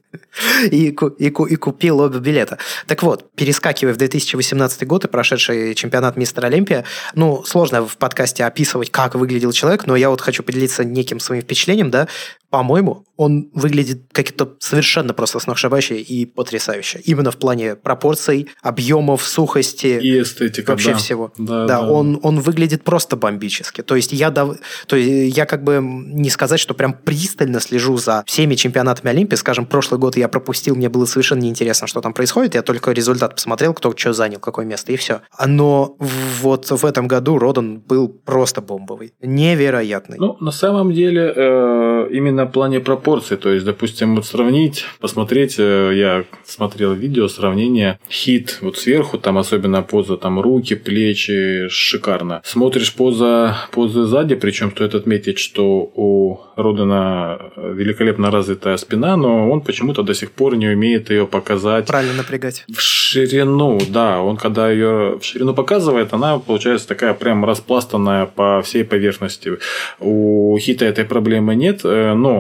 и, 0.71 0.89
и, 0.89 1.27
и 1.27 1.57
купил 1.57 2.01
оба 2.01 2.19
билета. 2.19 2.59
Так 2.87 3.03
вот, 3.03 3.33
перескакивая 3.35 3.95
в 3.95 3.99
2018 3.99 4.87
год 4.87 5.05
и 5.05 5.09
прошедший 5.09 5.75
чемпионат 5.75 6.17
Мистер 6.17 6.47
Олимпия, 6.47 6.85
ну, 7.15 7.45
сложно 7.45 7.87
в 7.87 7.97
подкасте 7.97 8.45
описывать, 8.45 8.91
как 8.91 9.15
выглядел 9.15 9.53
человек, 9.53 9.87
но 9.87 9.95
я 9.97 10.11
вот 10.11 10.21
хочу 10.21 10.43
поделиться 10.43 10.85
неким 10.85 11.21
своим 11.21 11.43
впечатлением, 11.43 11.91
да, 11.91 12.09
по-моему, 12.53 13.07
он 13.17 13.49
выглядит 13.55 14.03
как-то 14.13 14.57
совершенно 14.59 15.15
просто 15.15 15.39
сногсшибающе 15.39 16.01
и 16.01 16.27
потрясающе. 16.27 17.01
Именно 17.03 17.31
в 17.31 17.39
плане 17.39 17.77
пропорций, 17.77 18.49
объемов, 18.61 19.27
сухости. 19.27 19.99
И 19.99 20.21
эстетика, 20.21 20.73
Вообще 20.73 20.91
да. 20.91 20.97
всего. 20.99 21.33
Да, 21.39 21.67
да, 21.67 21.81
да, 21.81 21.89
он, 21.89 22.21
он 22.23 22.41
выглядит 22.41 22.85
просто 22.85 23.17
бомбически. 23.17 23.83
То 23.83 23.97
есть 23.97 24.13
я, 24.13 24.31
дав... 24.31 24.55
то 24.87 24.97
есть 24.97 25.35
я 25.35 25.47
как 25.47 25.65
бы 25.65 25.79
не 25.81 26.29
сказать, 26.29 26.61
что 26.61 26.75
прям 26.75 26.93
пристально 26.93 27.59
слежу 27.59 27.97
за 27.97 28.23
всеми 28.27 28.55
чемпионатами 28.55 29.09
Олимпии. 29.09 29.37
Скажем, 29.37 29.65
прошлый 29.65 29.99
год 29.99 30.19
я 30.19 30.29
пропустил, 30.29 30.77
мне 30.77 30.91
было 30.91 31.07
совершенно 31.07 31.41
неинтересно, 31.41 31.87
что 31.87 32.03
там 32.03 32.13
происходит. 32.13 32.55
Я 32.55 32.61
только 32.61 32.93
результат 32.93 33.37
посмотрел, 33.37 33.73
кто 33.73 33.97
что 33.97 34.13
занял, 34.13 34.41
какое 34.41 34.67
место, 34.67 34.93
и 34.93 34.97
все. 34.97 35.23
Но 35.47 35.97
вот 36.43 36.71
в 36.71 36.85
этом 36.85 37.09
году 37.09 37.39
Родан 37.39 37.79
был 37.81 38.09
просто 38.09 38.61
бомбовый. 38.61 39.15
Невероятный. 39.23 40.19
Ну, 40.19 40.37
на 40.39 40.51
самом 40.51 40.93
деле, 40.93 41.33
э, 41.35 42.09
именно 42.11 42.42
в 42.47 42.53
плане 42.53 42.81
пропорций. 42.81 43.37
То 43.37 43.51
есть, 43.51 43.65
допустим, 43.65 44.17
вот 44.17 44.27
сравнить, 44.27 44.85
посмотреть, 45.01 45.57
э, 45.59 45.93
я 45.95 46.25
смотрел 46.45 46.93
видео, 46.93 47.29
сравнение 47.29 47.99
хит 48.11 48.59
вот 48.61 48.77
сверху, 48.79 49.19
там 49.19 49.39
особенно 49.39 49.83
поза, 49.83 50.17
там 50.17 50.41
руки, 50.41 50.75
плечи, 50.75 51.69
шикарно. 51.69 52.43
Смотришь 52.45 52.95
поза, 52.95 53.57
позы 53.73 54.05
сзади, 54.05 54.35
причем 54.35 54.71
стоит 54.71 54.95
отметить, 54.95 55.39
что 55.39 55.91
у 55.95 56.41
Родена 56.57 57.39
великолепно 57.57 58.31
развитая 58.31 58.77
спина, 58.77 59.17
но 59.17 59.51
он 59.51 59.61
почему-то 59.61 60.03
до 60.03 60.15
сих 60.15 60.31
пор 60.33 60.57
не 60.57 60.69
умеет 60.69 61.11
ее 61.11 61.27
показать. 61.27 61.87
Правильно 61.87 62.15
напрягать. 62.15 62.65
В 62.69 62.81
ширину, 62.81 63.81
да. 63.89 64.21
Он 64.21 64.37
когда 64.37 64.71
ее 64.71 65.19
в 65.21 65.25
ширину 65.25 65.55
показывает, 65.55 66.13
она 66.13 66.39
получается 66.39 66.89
такая 66.89 67.15
прям 67.15 67.45
распластанная 67.45 68.27
по 68.27 68.63
всей 68.63 68.85
поверхности. 68.85 69.53
У 70.01 70.57
Хита 70.59 70.85
этой 70.85 71.05
проблемы 71.05 71.55
нет, 71.55 71.81
э, 71.85 72.15
но 72.15 72.32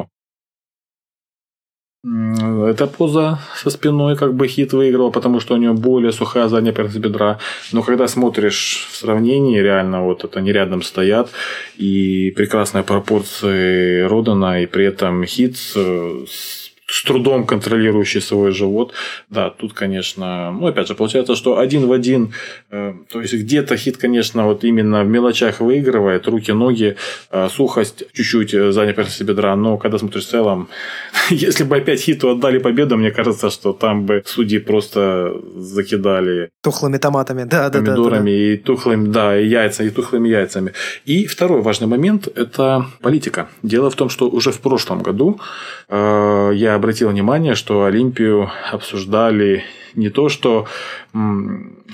эта 2.04 2.88
поза 2.88 3.38
со 3.54 3.70
спиной 3.70 4.16
как 4.16 4.34
бы 4.34 4.48
хит 4.48 4.72
выиграла, 4.72 5.10
потому 5.10 5.38
что 5.38 5.54
у 5.54 5.56
нее 5.56 5.72
более 5.72 6.10
сухая 6.10 6.48
задняя 6.48 6.74
поверхность 6.74 7.04
бедра. 7.04 7.38
Но 7.72 7.82
когда 7.82 8.08
смотришь 8.08 8.88
в 8.90 8.96
сравнении, 8.96 9.60
реально 9.60 10.02
вот 10.02 10.24
это 10.24 10.40
они 10.40 10.52
рядом 10.52 10.82
стоят, 10.82 11.30
и 11.76 12.32
прекрасные 12.36 12.82
пропорции 12.82 14.02
Родана, 14.02 14.62
и 14.62 14.66
при 14.66 14.86
этом 14.86 15.24
хит 15.24 15.56
с 15.56 16.61
с 16.92 17.02
трудом 17.04 17.46
контролирующий 17.46 18.20
свой 18.20 18.52
живот. 18.52 18.92
Да, 19.30 19.50
тут, 19.50 19.72
конечно, 19.72 20.52
ну, 20.52 20.66
опять 20.66 20.88
же, 20.88 20.94
получается, 20.94 21.34
что 21.36 21.58
один 21.58 21.86
в 21.86 21.92
один, 21.92 22.34
э, 22.70 22.92
то 23.10 23.20
есть 23.22 23.32
где-то 23.32 23.76
хит, 23.76 23.96
конечно, 23.96 24.44
вот 24.44 24.64
именно 24.64 25.02
в 25.02 25.08
мелочах 25.08 25.60
выигрывает, 25.60 26.28
руки, 26.28 26.52
ноги, 26.52 26.96
э, 27.30 27.48
сухость, 27.48 28.04
чуть-чуть 28.12 28.52
э, 28.54 28.72
задняя 28.72 28.94
поверхность 28.94 29.22
бедра, 29.22 29.56
но 29.56 29.78
когда 29.78 29.98
смотришь 29.98 30.26
в 30.26 30.28
целом, 30.28 30.68
если 31.30 31.64
бы 31.64 31.76
опять 31.76 32.00
хиту 32.00 32.30
отдали 32.30 32.58
победу, 32.58 32.98
мне 32.98 33.10
кажется, 33.10 33.48
что 33.48 33.72
там 33.72 34.04
бы 34.04 34.22
судьи 34.26 34.58
просто 34.58 35.32
закидали 35.56 36.50
тухлыми 36.62 36.98
томатами, 36.98 37.44
да, 37.44 37.70
да, 37.70 37.78
помидорами 37.78 38.10
да, 38.10 38.20
да, 38.20 38.20
да. 38.20 38.30
и 38.30 38.56
тухлыми, 38.56 39.08
да, 39.08 39.40
и 39.40 39.46
яйца, 39.46 39.84
и 39.84 39.90
тухлыми 39.90 40.28
яйцами. 40.28 40.72
И 41.06 41.26
второй 41.26 41.62
важный 41.62 41.86
момент– 41.86 42.28
это 42.36 42.84
политика. 43.00 43.48
Дело 43.62 43.88
в 43.88 43.94
том, 43.94 44.10
что 44.10 44.28
уже 44.28 44.50
в 44.50 44.60
прошлом 44.60 45.02
году 45.02 45.40
э, 45.88 46.50
я 46.54 46.81
обратил 46.82 47.10
внимание, 47.10 47.54
что 47.54 47.84
Олимпию 47.84 48.50
обсуждали 48.72 49.64
не 49.94 50.10
то, 50.10 50.28
что 50.28 50.66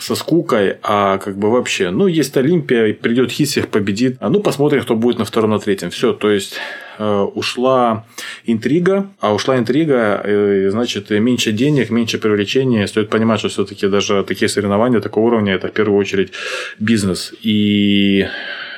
со 0.01 0.15
скукой, 0.15 0.77
а 0.83 1.19
как 1.19 1.37
бы 1.37 1.51
вообще, 1.51 1.91
ну, 1.91 2.07
есть 2.07 2.37
Олимпия, 2.37 2.95
придет 2.95 3.31
Хит, 3.31 3.49
всех 3.49 3.69
победит, 3.69 4.17
а 4.21 4.31
ну, 4.31 4.41
посмотрим, 4.41 4.83
кто 4.83 4.95
будет 4.95 5.19
на 5.19 5.25
втором, 5.25 5.51
на 5.51 5.59
третьем. 5.59 5.91
Все, 5.91 6.13
то 6.13 6.31
есть, 6.31 6.55
э, 6.99 7.21
ушла 7.35 8.07
интрига, 8.45 9.09
а 9.21 9.35
ушла 9.35 9.59
интрига, 9.59 10.21
э, 10.23 10.71
значит, 10.71 11.11
меньше 11.11 11.53
денег, 11.53 11.91
меньше 11.91 12.19
привлечения. 12.19 12.87
Стоит 12.87 13.11
понимать, 13.11 13.41
что 13.41 13.49
все-таки 13.49 13.89
даже 13.89 14.23
такие 14.23 14.49
соревнования 14.49 15.01
такого 15.01 15.27
уровня, 15.27 15.55
это 15.55 15.69
в 15.69 15.73
первую 15.73 15.99
очередь 15.99 16.33
бизнес. 16.79 17.35
И 17.43 18.27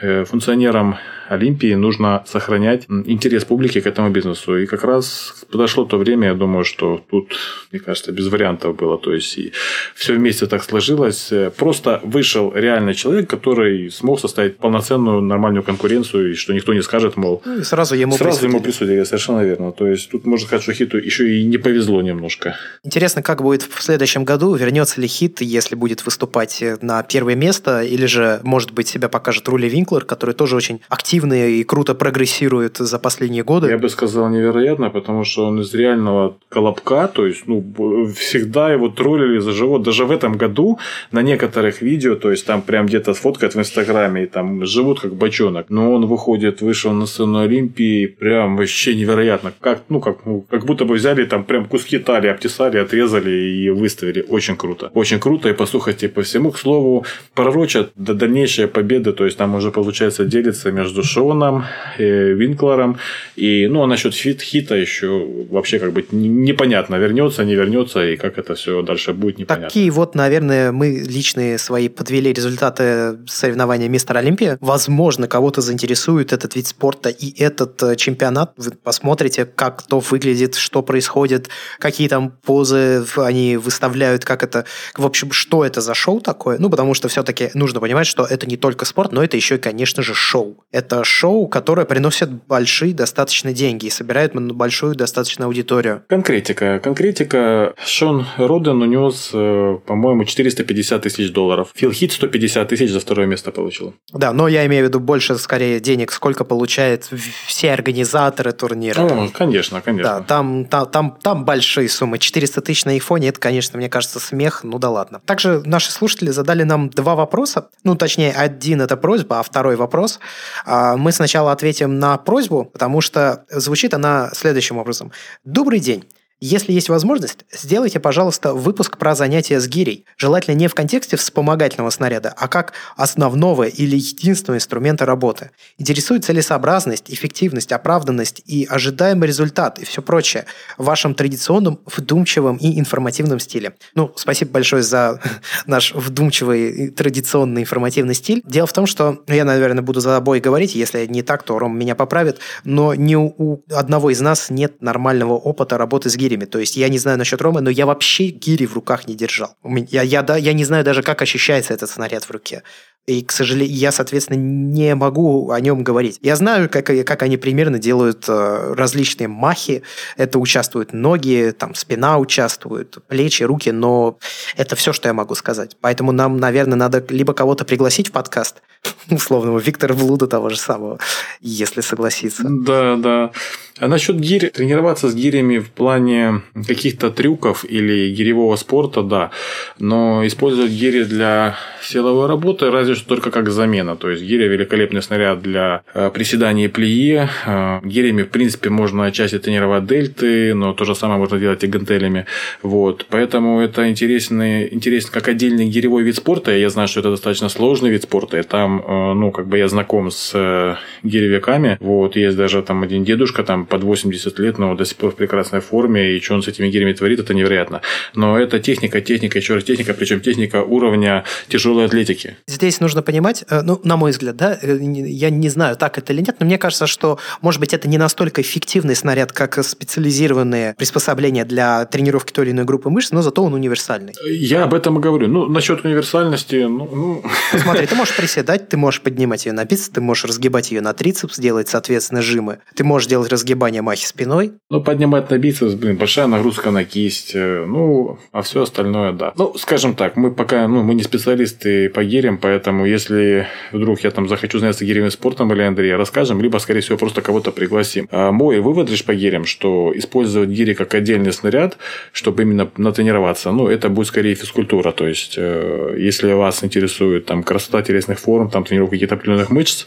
э, 0.01 0.25
функционерам 0.25 0.97
Олимпии 1.31 1.75
нужно 1.75 2.25
сохранять 2.27 2.87
интерес 2.89 3.45
публики 3.45 3.81
к 3.81 3.87
этому 3.87 4.11
бизнесу. 4.11 4.57
И 4.57 4.67
как 4.67 4.83
раз 4.83 5.45
подошло 5.53 5.85
то 5.85 5.97
время, 5.97 6.29
я 6.29 6.35
думаю, 6.35 6.65
что 6.65 7.05
тут, 7.09 7.37
мне 7.71 7.81
кажется, 7.81 8.11
без 8.11 8.27
вариантов 8.27 8.75
было. 8.75 8.99
То 8.99 9.10
есть, 9.13 9.39
и 9.39 9.53
все 9.95 10.15
вместе 10.15 10.47
так 10.47 10.63
сложилось. 10.63 11.33
Просто 11.57 12.01
вышел 12.03 12.53
реальный 12.55 12.95
человек, 12.95 13.29
который 13.29 13.91
смог 13.91 14.21
составить 14.21 14.59
полноценную 14.59 15.21
нормальную 15.21 15.63
конкуренцию, 15.63 16.33
и 16.33 16.35
что 16.35 16.53
никто 16.53 16.75
не 16.75 16.83
скажет, 16.83 17.17
мол... 17.17 17.43
Ну, 17.45 17.59
и 17.61 17.63
сразу 17.63 17.95
ему 17.95 18.13
сразу 18.13 18.31
присудили. 18.31 18.51
ему 18.51 18.63
присудили, 18.63 19.05
совершенно 19.05 19.41
верно. 19.41 19.73
То 19.73 19.87
есть, 19.87 20.11
тут 20.11 20.27
можно 20.27 20.47
сказать, 20.47 20.63
что 20.63 20.73
Хиту 20.73 20.99
еще 20.99 21.29
и 21.29 21.45
не 21.45 21.59
повезло 21.59 22.03
немножко. 22.03 22.57
Интересно, 22.85 23.23
как 23.23 23.43
будет 23.43 23.63
в 23.63 23.83
следующем 23.83 24.25
году, 24.25 24.55
вернется 24.55 25.01
ли 25.01 25.07
Хит, 25.07 25.41
если 25.41 25.75
будет 25.75 26.05
выступать 26.05 26.63
на 26.81 27.03
первое 27.03 27.35
место, 27.35 27.83
или 27.83 28.07
же, 28.07 28.41
может 28.43 28.73
быть, 28.73 28.89
себя 28.89 29.09
покажет 29.09 29.49
Рули 29.49 29.69
Винклер, 29.69 30.05
который 30.05 30.35
тоже 30.35 30.57
очень 30.57 30.81
активный 30.89 31.55
и 31.55 31.65
круто 31.65 31.95
прогрессирует 31.95 32.77
за 32.79 32.99
последние 32.99 33.45
годы. 33.45 33.69
Я 33.69 33.79
бы 33.79 33.89
сказал 33.89 34.29
невероятно, 34.29 34.91
потому 34.91 35.25
что 35.25 35.47
он 35.47 35.61
из 35.61 35.75
реального 35.75 36.37
колобка, 36.49 37.09
то 37.09 37.27
есть 37.27 37.47
ну, 37.47 38.13
всегда 38.17 38.73
его 38.73 38.89
троллили 39.01 39.41
за 39.41 39.53
живот. 39.53 39.83
Даже 39.83 40.05
в 40.05 40.11
этом 40.11 40.37
году 40.37 40.79
на 41.13 41.23
некоторых 41.23 41.81
видео, 41.83 42.17
то 42.17 42.31
есть 42.31 42.47
там 42.47 42.61
прям 42.61 42.87
где-то 42.87 43.15
сфоткают 43.15 43.55
в 43.55 43.59
Инстаграме, 43.59 44.25
и 44.25 44.27
там 44.27 44.67
живут 44.67 45.01
как 45.01 45.15
бочонок. 45.15 45.71
Но 45.71 45.93
он 45.95 46.07
выходит, 46.07 46.61
вышел 46.61 46.93
на 46.93 47.07
сцену 47.07 47.39
Олимпии, 47.39 48.07
прям 48.07 48.57
вообще 48.57 48.95
невероятно. 48.95 49.53
Как, 49.61 49.85
ну, 49.89 50.01
как, 50.01 50.27
ну, 50.27 50.45
как 50.51 50.67
будто 50.67 50.85
бы 50.85 50.95
взяли 50.95 51.25
там 51.25 51.45
прям 51.45 51.65
куски 51.65 51.99
талии, 51.99 52.31
обтесали, 52.31 52.77
отрезали 52.77 53.31
и 53.31 53.71
выставили. 53.71 54.25
Очень 54.29 54.57
круто. 54.57 54.91
Очень 54.95 55.19
круто, 55.19 55.49
и 55.49 55.53
послухайте 55.55 56.09
по 56.09 56.21
всему. 56.21 56.51
К 56.51 56.59
слову, 56.59 57.07
пророчат 57.35 57.93
до 57.97 58.13
дальнейшей 58.13 58.67
победы, 58.67 59.13
то 59.13 59.25
есть 59.25 59.39
там 59.39 59.55
уже 59.55 59.71
получается 59.71 60.25
делится 60.25 60.73
между 60.73 61.03
Шоном, 61.03 61.65
э, 61.99 62.35
Винклером. 62.35 62.97
И, 63.37 63.67
ну, 63.71 63.83
а 63.83 63.87
насчет 63.87 64.15
Фила 64.15 64.43
Хита 64.43 64.77
еще 64.77 65.27
вообще 65.51 65.79
как 65.79 65.93
бы 65.93 66.05
непонятно, 66.13 66.97
вернется, 66.97 67.45
не 67.45 67.55
вернется, 67.55 68.07
и 68.07 68.17
как 68.17 68.39
это 68.39 68.55
все 68.55 68.83
дальше 68.91 69.13
будет 69.13 69.39
непонятно. 69.39 69.69
Такие 69.69 69.91
вот, 69.91 70.15
наверное, 70.15 70.73
мы 70.73 70.89
личные 70.89 71.59
свои 71.59 71.89
подвели 71.89 72.33
результаты 72.33 73.19
соревнования 73.27 73.89
Мистер 73.89 74.17
Олимпия. 74.17 74.59
Возможно, 74.61 75.29
кого-то 75.29 75.61
заинтересует 75.61 76.33
этот 76.33 76.57
вид 76.57 76.67
спорта 76.67 77.09
и 77.09 77.41
этот 77.41 77.83
э, 77.83 77.97
чемпионат. 77.97 78.53
Вы 78.57 78.73
посмотрите, 78.73 79.45
как 79.45 79.83
то 79.83 80.01
выглядит, 80.01 80.57
что 80.57 80.83
происходит, 80.83 81.49
какие 81.79 82.09
там 82.09 82.31
позы 82.31 83.05
они 83.17 83.57
выставляют, 83.57 84.25
как 84.25 84.43
это... 84.43 84.65
В 84.97 85.07
общем, 85.07 85.31
что 85.33 85.65
это 85.65 85.81
за 85.81 85.95
шоу 85.95 86.21
такое? 86.21 86.59
Ну, 86.59 86.69
потому 86.69 86.95
что 86.95 87.09
все-таки 87.09 87.51
нужно 87.55 87.81
понимать, 87.81 88.07
что 88.07 88.25
это 88.25 88.47
не 88.47 88.57
только 88.57 88.85
спорт, 88.85 89.13
но 89.13 89.23
это 89.23 89.37
еще 89.37 89.55
и, 89.55 89.59
конечно 89.59 90.03
же, 90.03 90.15
шоу. 90.15 90.65
Это 90.73 91.05
шоу, 91.05 91.47
которое 91.47 91.87
приносит 91.87 92.31
большие 92.31 92.93
достаточно 92.93 93.53
деньги 93.53 93.87
и 93.87 93.91
собирает 93.91 94.33
большую 94.35 94.95
достаточно 94.95 95.47
аудиторию. 95.47 96.03
Конкретика. 96.09 96.81
Конкретика. 96.83 97.75
Шон 97.85 98.27
Роден 98.37 98.80
унес, 98.83 99.31
э, 99.33 99.79
по-моему, 99.87 100.25
450 100.25 101.03
тысяч 101.03 101.33
долларов. 101.33 101.69
Фил 101.75 101.93
Хит 101.93 102.13
150 102.13 102.69
тысяч 102.69 102.91
за 102.91 103.01
второе 103.01 103.27
место 103.27 103.51
получил. 103.51 103.95
Да, 104.13 104.33
но 104.33 104.49
я 104.49 104.67
имею 104.67 104.85
в 104.85 104.89
виду 104.89 105.01
больше, 105.01 105.37
скорее, 105.37 105.81
денег, 105.81 106.13
сколько 106.13 106.45
получают 106.45 107.09
все 107.47 107.73
организаторы 107.73 108.53
турнира. 108.53 109.01
Ну, 109.03 109.31
конечно, 109.33 109.81
конечно. 109.81 110.19
Да, 110.19 110.21
там, 110.21 110.65
там, 110.65 110.87
там, 110.87 111.19
там 111.23 111.45
большие 111.45 111.89
суммы. 111.89 112.19
400 112.19 112.61
тысяч 112.61 112.85
на 112.85 112.93
айфоне, 112.93 113.29
это, 113.29 113.41
конечно, 113.41 113.77
мне 113.79 113.89
кажется, 113.89 114.21
смех, 114.21 114.61
ну 114.65 114.79
да 114.79 114.91
ладно. 114.91 115.21
Также 115.25 115.63
наши 115.65 115.91
слушатели 115.91 116.31
задали 116.31 116.63
нам 116.63 116.91
два 116.91 117.15
вопроса. 117.15 117.71
Ну, 117.85 117.97
точнее, 117.97 118.33
один 118.33 118.81
это 118.81 118.97
просьба, 118.97 119.41
а 119.41 119.43
второй 119.43 119.77
вопрос. 119.77 120.21
А, 120.65 120.97
мы 120.97 121.13
сначала 121.13 121.53
ответим 121.53 121.99
на 121.99 122.17
просьбу, 122.19 122.65
потому 122.65 123.01
что 123.01 123.45
звучит 123.51 123.95
она 123.95 124.31
следующим 124.33 124.79
образом. 124.79 125.13
Добрый 125.45 125.81
день. 125.81 126.05
Если 126.43 126.73
есть 126.73 126.89
возможность, 126.89 127.45
сделайте, 127.53 128.01
пожалуйста, 128.01 128.55
выпуск 128.55 128.97
про 128.97 129.15
занятия 129.15 129.61
с 129.61 129.69
гирей. 129.69 130.07
Желательно 130.17 130.55
не 130.55 130.69
в 130.69 130.75
контексте 130.75 131.19
вспомогательного 131.19 131.91
снаряда, 131.91 132.33
а 132.35 132.49
как 132.49 132.73
основного 132.97 133.65
или 133.65 133.97
единственного 133.97 134.57
инструмента 134.57 135.05
работы. 135.05 135.51
Интересует 135.77 136.25
целесообразность, 136.25 137.11
эффективность, 137.11 137.73
оправданность 137.73 138.43
и 138.47 138.65
ожидаемый 138.65 139.29
результат 139.29 139.81
и 139.81 139.85
все 139.85 140.01
прочее 140.01 140.47
в 140.79 140.85
вашем 140.85 141.15
традиционном, 141.15 141.79
вдумчивом 141.85 142.57
и 142.57 142.81
информативном 142.81 143.39
стиле. 143.39 143.75
Ну, 143.95 144.11
спасибо 144.17 144.53
большое 144.53 144.83
за 144.83 145.21
наш 145.67 145.93
вдумчивый 145.93 146.89
традиционный 146.89 147.61
информативный 147.61 148.15
стиль. 148.15 148.41
Дело 148.47 148.67
в 148.67 148.73
том, 148.73 148.87
что 148.87 149.23
я, 149.27 149.45
наверное, 149.45 149.83
буду 149.83 150.01
за 150.01 150.17
обои 150.17 150.41
говорить, 150.41 150.75
если 150.75 151.05
не 151.05 151.23
так, 151.23 151.43
то 151.43 151.59
Ром 151.59 151.79
меня 151.79 151.95
поправит, 151.95 152.39
но 152.65 152.95
ни 152.95 153.15
у 153.15 153.63
одного 153.71 154.09
из 154.09 154.23
нас 154.23 154.49
нет 154.49 154.81
нормального 154.81 155.35
опыта 155.35 155.77
работы 155.77 156.09
с 156.09 156.17
гирей 156.17 156.30
гирями. 156.31 156.47
То 156.47 156.59
есть 156.59 156.77
я 156.77 156.89
не 156.89 156.99
знаю 156.99 157.19
насчет 157.19 157.41
Ромы, 157.43 157.61
но 157.61 157.71
я 157.71 157.87
вообще 157.87 158.27
гири 158.27 158.67
в 158.67 158.75
руках 158.75 159.07
не 159.09 159.15
держал. 159.15 159.57
Я, 159.65 160.03
я, 160.03 160.23
да, 160.23 160.37
я 160.37 160.53
не 160.53 160.65
знаю 160.65 160.85
даже, 160.85 161.03
как 161.03 161.23
ощущается 161.23 161.75
этот 161.75 161.91
снаряд 161.91 162.25
в 162.25 162.31
руке. 162.31 162.63
И, 163.11 163.23
к 163.23 163.33
сожалению, 163.33 163.77
я, 163.77 163.91
соответственно, 163.91 164.37
не 164.37 164.95
могу 164.95 165.51
о 165.51 165.61
нем 165.61 165.83
говорить. 165.83 166.21
Я 166.23 166.37
знаю, 166.37 166.69
как, 166.71 166.87
как 166.87 167.23
они 167.23 167.37
примерно 167.37 167.81
делают 167.81 168.27
э, 168.29 168.75
различные 168.77 169.27
махи. 169.27 169.83
Это 170.17 170.39
участвуют 170.39 170.93
ноги, 170.93 171.53
там 171.59 171.75
спина 171.75 172.19
участвует, 172.19 172.99
плечи, 173.09 173.43
руки, 173.43 173.71
но 173.71 174.17
это 174.57 174.77
все, 174.77 174.93
что 174.93 175.09
я 175.09 175.13
могу 175.13 175.35
сказать. 175.35 175.77
Поэтому 175.81 176.13
нам, 176.13 176.37
наверное, 176.37 176.77
надо 176.77 177.05
либо 177.09 177.35
кого-то 177.35 177.65
пригласить 177.65 178.11
в 178.11 178.13
подкаст, 178.13 178.63
условного 179.11 179.59
Виктора 179.59 179.97
Блуда 179.97 180.29
того 180.29 180.49
же 180.49 180.57
самого, 180.57 181.01
если 181.41 181.81
согласиться. 181.81 182.45
Да, 182.47 182.95
да. 182.95 183.33
А 183.81 183.89
насчет 183.89 184.21
гирь, 184.21 184.51
тренироваться 184.51 185.09
с 185.09 185.15
гирями 185.15 185.59
в 185.59 185.71
плане 185.71 186.43
каких-то 186.67 187.11
трюков 187.11 187.65
или 187.65 188.11
гиревого 188.11 188.57
спорта, 188.57 189.03
да. 189.03 189.31
Но 189.79 190.27
использовать 190.27 190.71
гири 190.71 191.05
для 191.05 191.57
силовой 191.83 192.27
работы, 192.27 192.71
разве 192.71 192.95
используется 193.01 193.21
только 193.21 193.31
как 193.31 193.51
замена. 193.51 193.97
То 193.97 194.11
есть 194.11 194.23
гиря 194.23 194.47
великолепный 194.47 195.03
снаряд 195.03 195.43
для 195.43 195.83
э, 195.95 196.11
приседания 196.11 196.67
и 196.67 196.69
плие. 196.69 197.29
Э, 197.47 197.81
гирями, 197.85 198.23
в 198.23 198.29
принципе, 198.29 198.71
можно 198.71 199.07
отчасти 199.07 199.39
тренировать 199.39 199.87
дельты, 199.87 200.55
но 200.55 200.73
то 200.73 200.85
же 200.85 200.95
самое 200.95 201.19
можно 201.19 201.39
делать 201.39 201.65
и 201.65 201.67
гантелями. 201.67 202.27
Вот. 202.63 203.07
Поэтому 203.11 203.61
это 203.61 203.89
интересно, 203.89 204.67
интересно 204.67 205.11
как 205.13 205.29
отдельный 205.29 205.67
гиревой 205.67 206.03
вид 206.03 206.17
спорта. 206.17 206.53
Я 206.53 206.71
знаю, 206.71 206.89
что 206.89 207.01
это 207.01 207.11
достаточно 207.11 207.49
сложный 207.49 207.91
вид 207.91 208.03
спорта. 208.03 208.39
И 208.39 208.43
там, 208.43 208.81
э, 208.81 209.15
ну, 209.15 209.31
как 209.31 209.47
бы 209.47 209.59
я 209.59 209.69
знаком 209.69 210.11
с 210.11 210.79
гиревиками. 211.03 211.77
Вот. 211.81 212.17
Есть 212.17 212.37
даже 212.37 212.63
там 212.63 212.83
один 212.83 213.05
дедушка, 213.05 213.43
там 213.43 213.67
под 213.67 213.83
80 213.83 214.39
лет, 214.39 214.59
но 214.59 214.75
до 214.75 214.85
сих 214.85 214.97
пор 214.97 215.11
в 215.11 215.17
прекрасной 215.17 215.61
форме. 215.61 216.17
И 216.17 216.21
что 216.21 216.35
он 216.35 216.43
с 216.43 216.49
этими 216.49 216.69
гирями 216.69 216.93
творит, 216.93 217.21
это 217.21 217.35
невероятно. 217.35 217.81
Но 218.15 218.39
это 218.39 218.61
техника, 218.61 219.01
техника, 219.01 219.39
еще 219.39 219.55
раз 219.55 219.65
техника, 219.65 219.95
причем 219.95 220.21
техника 220.21 220.63
уровня 220.63 221.25
тяжелой 221.49 221.87
атлетики. 221.87 222.37
Здесь 222.47 222.80
нужно 222.81 223.03
понимать, 223.03 223.45
э, 223.49 223.63
ну, 223.63 223.81
на 223.85 223.97
мой 223.97 224.11
взгляд, 224.11 224.37
да, 224.37 224.59
я 224.63 225.31
не 225.31 225.49
знаю, 225.49 225.77
так 225.77 225.99
это 225.99 226.13
или 226.13 226.21
нет, 226.21 226.37
но 226.41 226.47
мне 226.47 226.59
кажется, 226.59 226.87
что, 226.87 227.19
может 227.41 227.61
быть, 227.61 227.75
это 227.75 227.89
не 227.89 227.99
настолько 227.99 228.43
эффективный 228.43 228.97
снаряд, 228.97 229.33
как 229.33 229.63
специализированные 229.65 230.75
приспособления 230.75 231.45
для 231.45 231.85
тренировки 231.87 232.33
той 232.33 232.47
или 232.47 232.53
иной 232.53 232.65
группы 232.65 232.91
мышц, 232.91 233.13
но 233.13 233.23
зато 233.23 233.43
он 233.43 233.55
универсальный. 233.55 234.15
Я 234.25 234.65
об 234.65 234.75
этом 234.75 234.99
и 234.99 235.01
говорю. 235.01 235.29
Ну, 235.29 235.47
насчет 235.47 235.85
универсальности, 235.85 236.67
ну... 236.69 236.89
ну... 236.93 237.25
Смотри, 237.59 237.87
ты 237.87 237.95
можешь 237.95 238.17
приседать, 238.17 238.69
ты 238.69 238.77
можешь 238.77 239.01
поднимать 239.01 239.47
ее 239.47 239.53
на 239.53 239.65
бицепс, 239.65 239.91
ты 239.91 240.01
можешь 240.01 240.25
разгибать 240.25 240.71
ее 240.71 240.81
на 240.81 240.93
трицепс, 240.93 241.39
делать, 241.39 241.69
соответственно, 241.69 242.23
жимы. 242.23 242.59
Ты 242.75 242.85
можешь 242.85 243.09
делать 243.09 243.31
разгибание 243.31 243.83
махи 243.83 244.07
спиной. 244.07 244.53
Ну, 244.71 244.83
поднимать 244.83 245.31
на 245.31 245.39
бицепс, 245.39 245.75
блин, 245.75 245.97
большая 245.97 246.27
нагрузка 246.27 246.71
на 246.71 246.85
кисть. 246.85 247.33
Э, 247.35 247.65
ну, 247.67 248.19
а 248.33 248.43
все 248.43 248.63
остальное, 248.63 249.13
да. 249.13 249.33
Ну, 249.37 249.55
скажем 249.57 249.95
так, 249.95 250.17
мы 250.17 250.33
пока, 250.33 250.67
ну, 250.69 250.83
мы 250.83 250.95
не 250.95 251.03
специалисты 251.03 251.89
по 251.89 252.05
гирям, 252.05 252.39
поэтому 252.39 252.70
если 252.85 253.47
вдруг 253.73 254.01
я 254.01 254.11
там 254.11 254.29
захочу 254.29 254.59
заняться 254.59 254.85
гиревым 254.85 255.11
спортом 255.11 255.53
или 255.53 255.63
Андрей, 255.63 255.95
расскажем, 255.95 256.41
либо, 256.41 256.59
скорее 256.59 256.81
всего, 256.81 256.99
просто 256.99 257.23
кого-то 257.23 257.51
пригласим. 257.53 258.09
А 258.11 258.31
мой 258.33 258.61
вывод 258.61 258.91
лишь 258.91 259.05
по 259.05 259.15
гирям, 259.15 259.45
что 259.45 259.93
использовать 259.95 260.49
гири 260.51 260.75
как 260.75 260.95
отдельный 260.95 261.33
снаряд, 261.33 261.77
чтобы 262.13 262.43
именно 262.43 262.71
натренироваться, 262.77 263.53
ну, 263.53 263.69
это 263.69 263.89
будет 263.89 264.07
скорее 264.07 264.35
физкультура. 264.35 264.93
То 264.93 265.07
есть, 265.07 265.35
э, 265.37 265.97
если 265.99 266.33
вас 266.33 266.65
интересует 266.65 267.27
там 267.27 267.43
красота 267.43 267.83
телесных 267.83 268.19
форм, 268.19 268.51
там 268.51 268.65
тренировка 268.65 268.97
каких-то 268.97 269.15
определенных 269.15 269.51
мышц, 269.51 269.87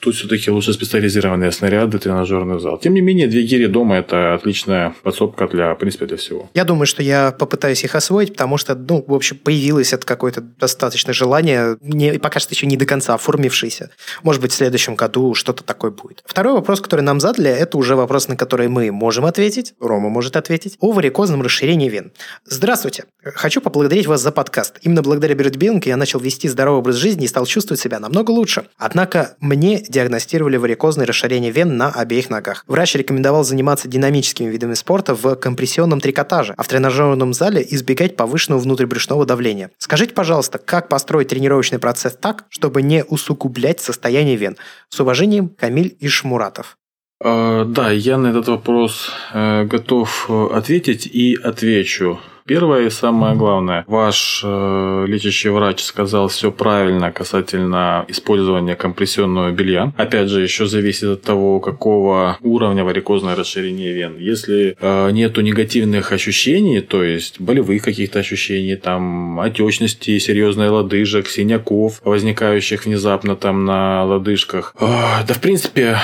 тут 0.00 0.14
все-таки 0.14 0.50
лучше 0.50 0.72
специализированные 0.72 1.52
снаряды, 1.52 1.98
тренажерный 1.98 2.60
зал. 2.60 2.78
Тем 2.78 2.94
не 2.94 3.00
менее, 3.00 3.26
две 3.26 3.42
гири 3.42 3.66
дома– 3.66 3.96
это 3.98 4.34
отличная 4.34 4.94
подсобка 5.02 5.46
для, 5.48 5.74
в 5.74 5.78
принципе, 5.78 6.06
для 6.06 6.16
всего. 6.16 6.50
Я 6.54 6.64
думаю, 6.64 6.86
что 6.86 7.02
я 7.02 7.32
попытаюсь 7.32 7.84
их 7.84 7.94
освоить, 7.94 8.32
потому 8.32 8.58
что, 8.58 8.74
ну, 8.74 9.04
в 9.06 9.14
общем, 9.14 9.38
появилось 9.38 9.92
это 9.92 10.06
какое-то 10.06 10.40
достаточное 10.40 11.14
желание, 11.14 11.76
не, 11.80 12.18
пока 12.20 12.40
что 12.40 12.54
еще 12.54 12.66
не 12.66 12.76
до 12.76 12.86
конца 12.86 13.14
оформившееся. 13.14 13.90
Может 14.22 14.42
быть, 14.42 14.52
в 14.52 14.54
следующем 14.54 14.94
году 14.94 15.34
что-то 15.34 15.64
такое 15.64 15.90
будет. 15.90 16.22
Второй 16.24 16.54
вопрос, 16.54 16.80
который 16.80 17.02
нам 17.02 17.20
задали, 17.20 17.50
это 17.50 17.78
уже 17.78 17.96
вопрос, 17.96 18.28
на 18.28 18.36
который 18.36 18.68
мы 18.68 18.90
можем 18.92 19.24
ответить, 19.24 19.74
Рома 19.80 20.08
может 20.08 20.36
ответить, 20.36 20.76
о 20.80 20.92
варикозном 20.92 21.42
расширении 21.42 21.88
вен. 21.88 22.12
Здравствуйте. 22.44 23.04
Хочу 23.22 23.60
поблагодарить 23.60 24.06
вас 24.06 24.20
за 24.20 24.32
подкаст. 24.32 24.78
Именно 24.82 25.02
благодаря 25.02 25.34
Бирдбинг 25.34 25.86
я 25.86 25.96
начал 25.96 26.20
вести 26.20 26.48
здоровый 26.48 26.80
образ 26.80 26.96
жизни 26.96 27.24
и 27.24 27.28
стал 27.28 27.46
чувствовать 27.46 27.80
себя 27.80 27.98
намного 27.98 28.30
лучше. 28.30 28.66
Однако 28.78 29.36
мне 29.40 29.80
диагностировали 29.80 30.56
варикозное 30.56 31.06
расширение 31.06 31.50
вен 31.50 31.76
на 31.76 31.90
обеих 31.90 32.30
ногах. 32.30 32.64
Врач 32.66 32.94
рекомендовал 32.94 33.44
заниматься 33.44 33.88
динамическими 33.88 34.48
видами 34.48 34.74
спорта 34.74 35.14
в 35.14 35.36
компрессионном 35.36 36.00
трикотаже, 36.00 36.54
а 36.56 36.62
в 36.62 36.68
тренажерном 36.68 37.34
зале 37.34 37.66
избегать 37.70 38.16
повышенного 38.16 38.60
внутрибрюшного 38.60 39.26
давления. 39.26 39.70
Скажите, 39.78 40.14
пожалуйста, 40.14 40.58
как 40.58 40.88
построить 40.88 41.28
тренировочный 41.28 41.78
процесс 41.78 42.09
так, 42.16 42.46
чтобы 42.48 42.82
не 42.82 43.04
усугублять 43.04 43.80
состояние 43.80 44.36
вен? 44.36 44.56
С 44.88 45.00
уважением, 45.00 45.48
Камиль 45.48 45.96
Ишмуратов. 46.00 46.76
Э, 47.22 47.64
да, 47.66 47.90
я 47.90 48.16
на 48.18 48.28
этот 48.28 48.48
вопрос 48.48 49.10
э, 49.32 49.64
готов 49.64 50.26
э, 50.28 50.48
ответить 50.54 51.06
и 51.06 51.36
отвечу. 51.36 52.18
Первое 52.50 52.86
и 52.86 52.90
самое 52.90 53.36
главное, 53.36 53.84
ваш 53.86 54.42
э, 54.44 55.04
лечащий 55.06 55.50
врач 55.50 55.84
сказал 55.84 56.26
все 56.26 56.50
правильно 56.50 57.12
касательно 57.12 58.04
использования 58.08 58.74
компрессионного 58.74 59.52
белья. 59.52 59.92
Опять 59.96 60.30
же, 60.30 60.42
еще 60.42 60.66
зависит 60.66 61.04
от 61.04 61.22
того, 61.22 61.60
какого 61.60 62.38
уровня 62.42 62.82
варикозное 62.82 63.36
расширение 63.36 63.92
вен. 63.92 64.16
Если 64.18 64.76
э, 64.80 65.10
нету 65.12 65.42
негативных 65.42 66.10
ощущений, 66.10 66.80
то 66.80 67.04
есть 67.04 67.40
болевых 67.40 67.84
каких-то 67.84 68.18
ощущений, 68.18 68.74
там 68.74 69.38
отечности, 69.38 70.18
серьезной 70.18 70.70
лодыжек, 70.70 71.28
синяков, 71.28 72.00
возникающих 72.04 72.84
внезапно 72.84 73.36
там 73.36 73.64
на 73.64 74.04
лодыжках, 74.04 74.74
э, 74.80 74.86
да 75.28 75.34
в 75.34 75.40
принципе 75.40 75.98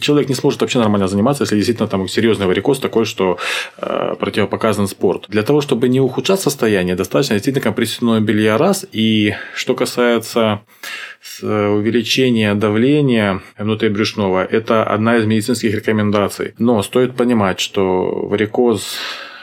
человек 0.00 0.28
не 0.28 0.36
сможет 0.36 0.60
вообще 0.60 0.78
нормально 0.78 1.08
заниматься, 1.08 1.42
если 1.42 1.56
действительно 1.56 1.88
там 1.88 2.06
серьезный 2.06 2.46
варикоз 2.46 2.78
такой, 2.78 3.06
что 3.06 3.38
э, 3.78 4.14
противопоказан 4.20 4.86
спорт. 4.86 5.24
Для 5.26 5.42
того, 5.42 5.60
чтобы 5.60 5.79
чтобы 5.80 5.88
не 5.88 6.00
ухудшать 6.00 6.40
состояние, 6.40 6.94
достаточно 6.94 7.36
действительно 7.36 7.64
компрессионного 7.64 8.20
белья 8.20 8.58
раз. 8.58 8.86
И 8.92 9.34
что 9.54 9.74
касается 9.74 10.60
э, 11.42 11.68
увеличения 11.68 12.54
давления 12.54 13.40
внутрибрюшного, 13.56 14.44
это 14.44 14.84
одна 14.84 15.16
из 15.16 15.24
медицинских 15.24 15.74
рекомендаций. 15.74 16.52
Но 16.58 16.82
стоит 16.82 17.16
понимать, 17.16 17.60
что 17.60 18.26
варикоз 18.28 18.98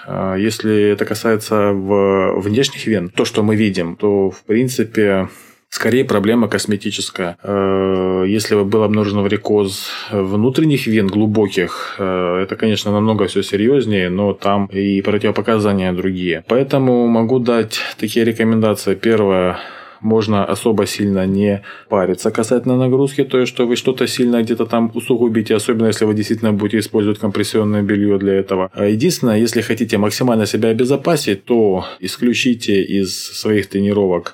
э, 0.06 0.36
если 0.38 0.92
это 0.92 1.06
касается 1.06 1.72
внешних 1.72 2.86
вен, 2.86 3.10
то, 3.10 3.26
что 3.26 3.42
мы 3.42 3.56
видим, 3.56 3.96
то, 3.96 4.30
в 4.30 4.44
принципе, 4.44 5.30
Скорее 5.70 6.06
проблема 6.06 6.48
косметическая. 6.48 7.38
Э, 7.44 8.24
если 8.28 8.56
бы 8.56 8.66
был 8.66 8.84
обнаружен 8.84 9.22
варикоз 9.22 9.90
внутренних 10.12 10.88
вен 10.88 11.08
глубоких, 11.08 11.96
э, 12.00 12.40
это, 12.44 12.56
конечно, 12.56 12.92
намного 12.92 13.28
все 13.28 13.44
серьезнее, 13.44 14.10
но 14.10 14.34
там 14.34 14.68
и 14.68 15.02
противопоказания 15.02 15.94
другие. 15.94 16.44
Поэтому 16.48 17.08
могу 17.08 17.40
дать 17.40 17.80
такие 18.00 18.26
рекомендации. 18.26 18.96
Первое, 18.96 19.60
можно 20.02 20.46
особо 20.46 20.86
сильно 20.86 21.26
не 21.26 21.64
париться 21.90 22.32
касательно 22.32 22.78
нагрузки, 22.78 23.24
то 23.24 23.40
есть, 23.40 23.54
что 23.54 23.68
вы 23.68 23.76
что-то 23.76 24.08
сильно 24.08 24.42
где-то 24.42 24.66
там 24.66 24.92
усугубите, 24.94 25.56
особенно 25.56 25.88
если 25.88 26.06
вы 26.06 26.14
действительно 26.14 26.54
будете 26.54 26.80
использовать 26.80 27.20
компрессионное 27.20 27.82
белье 27.82 28.18
для 28.18 28.34
этого. 28.34 28.70
А 28.74 28.86
единственное, 28.86 29.38
если 29.38 29.62
хотите 29.62 29.98
максимально 29.98 30.46
себя 30.46 30.70
обезопасить, 30.70 31.46
то 31.46 31.86
исключите 32.00 32.84
из 32.84 33.40
своих 33.40 33.68
тренировок 33.68 34.34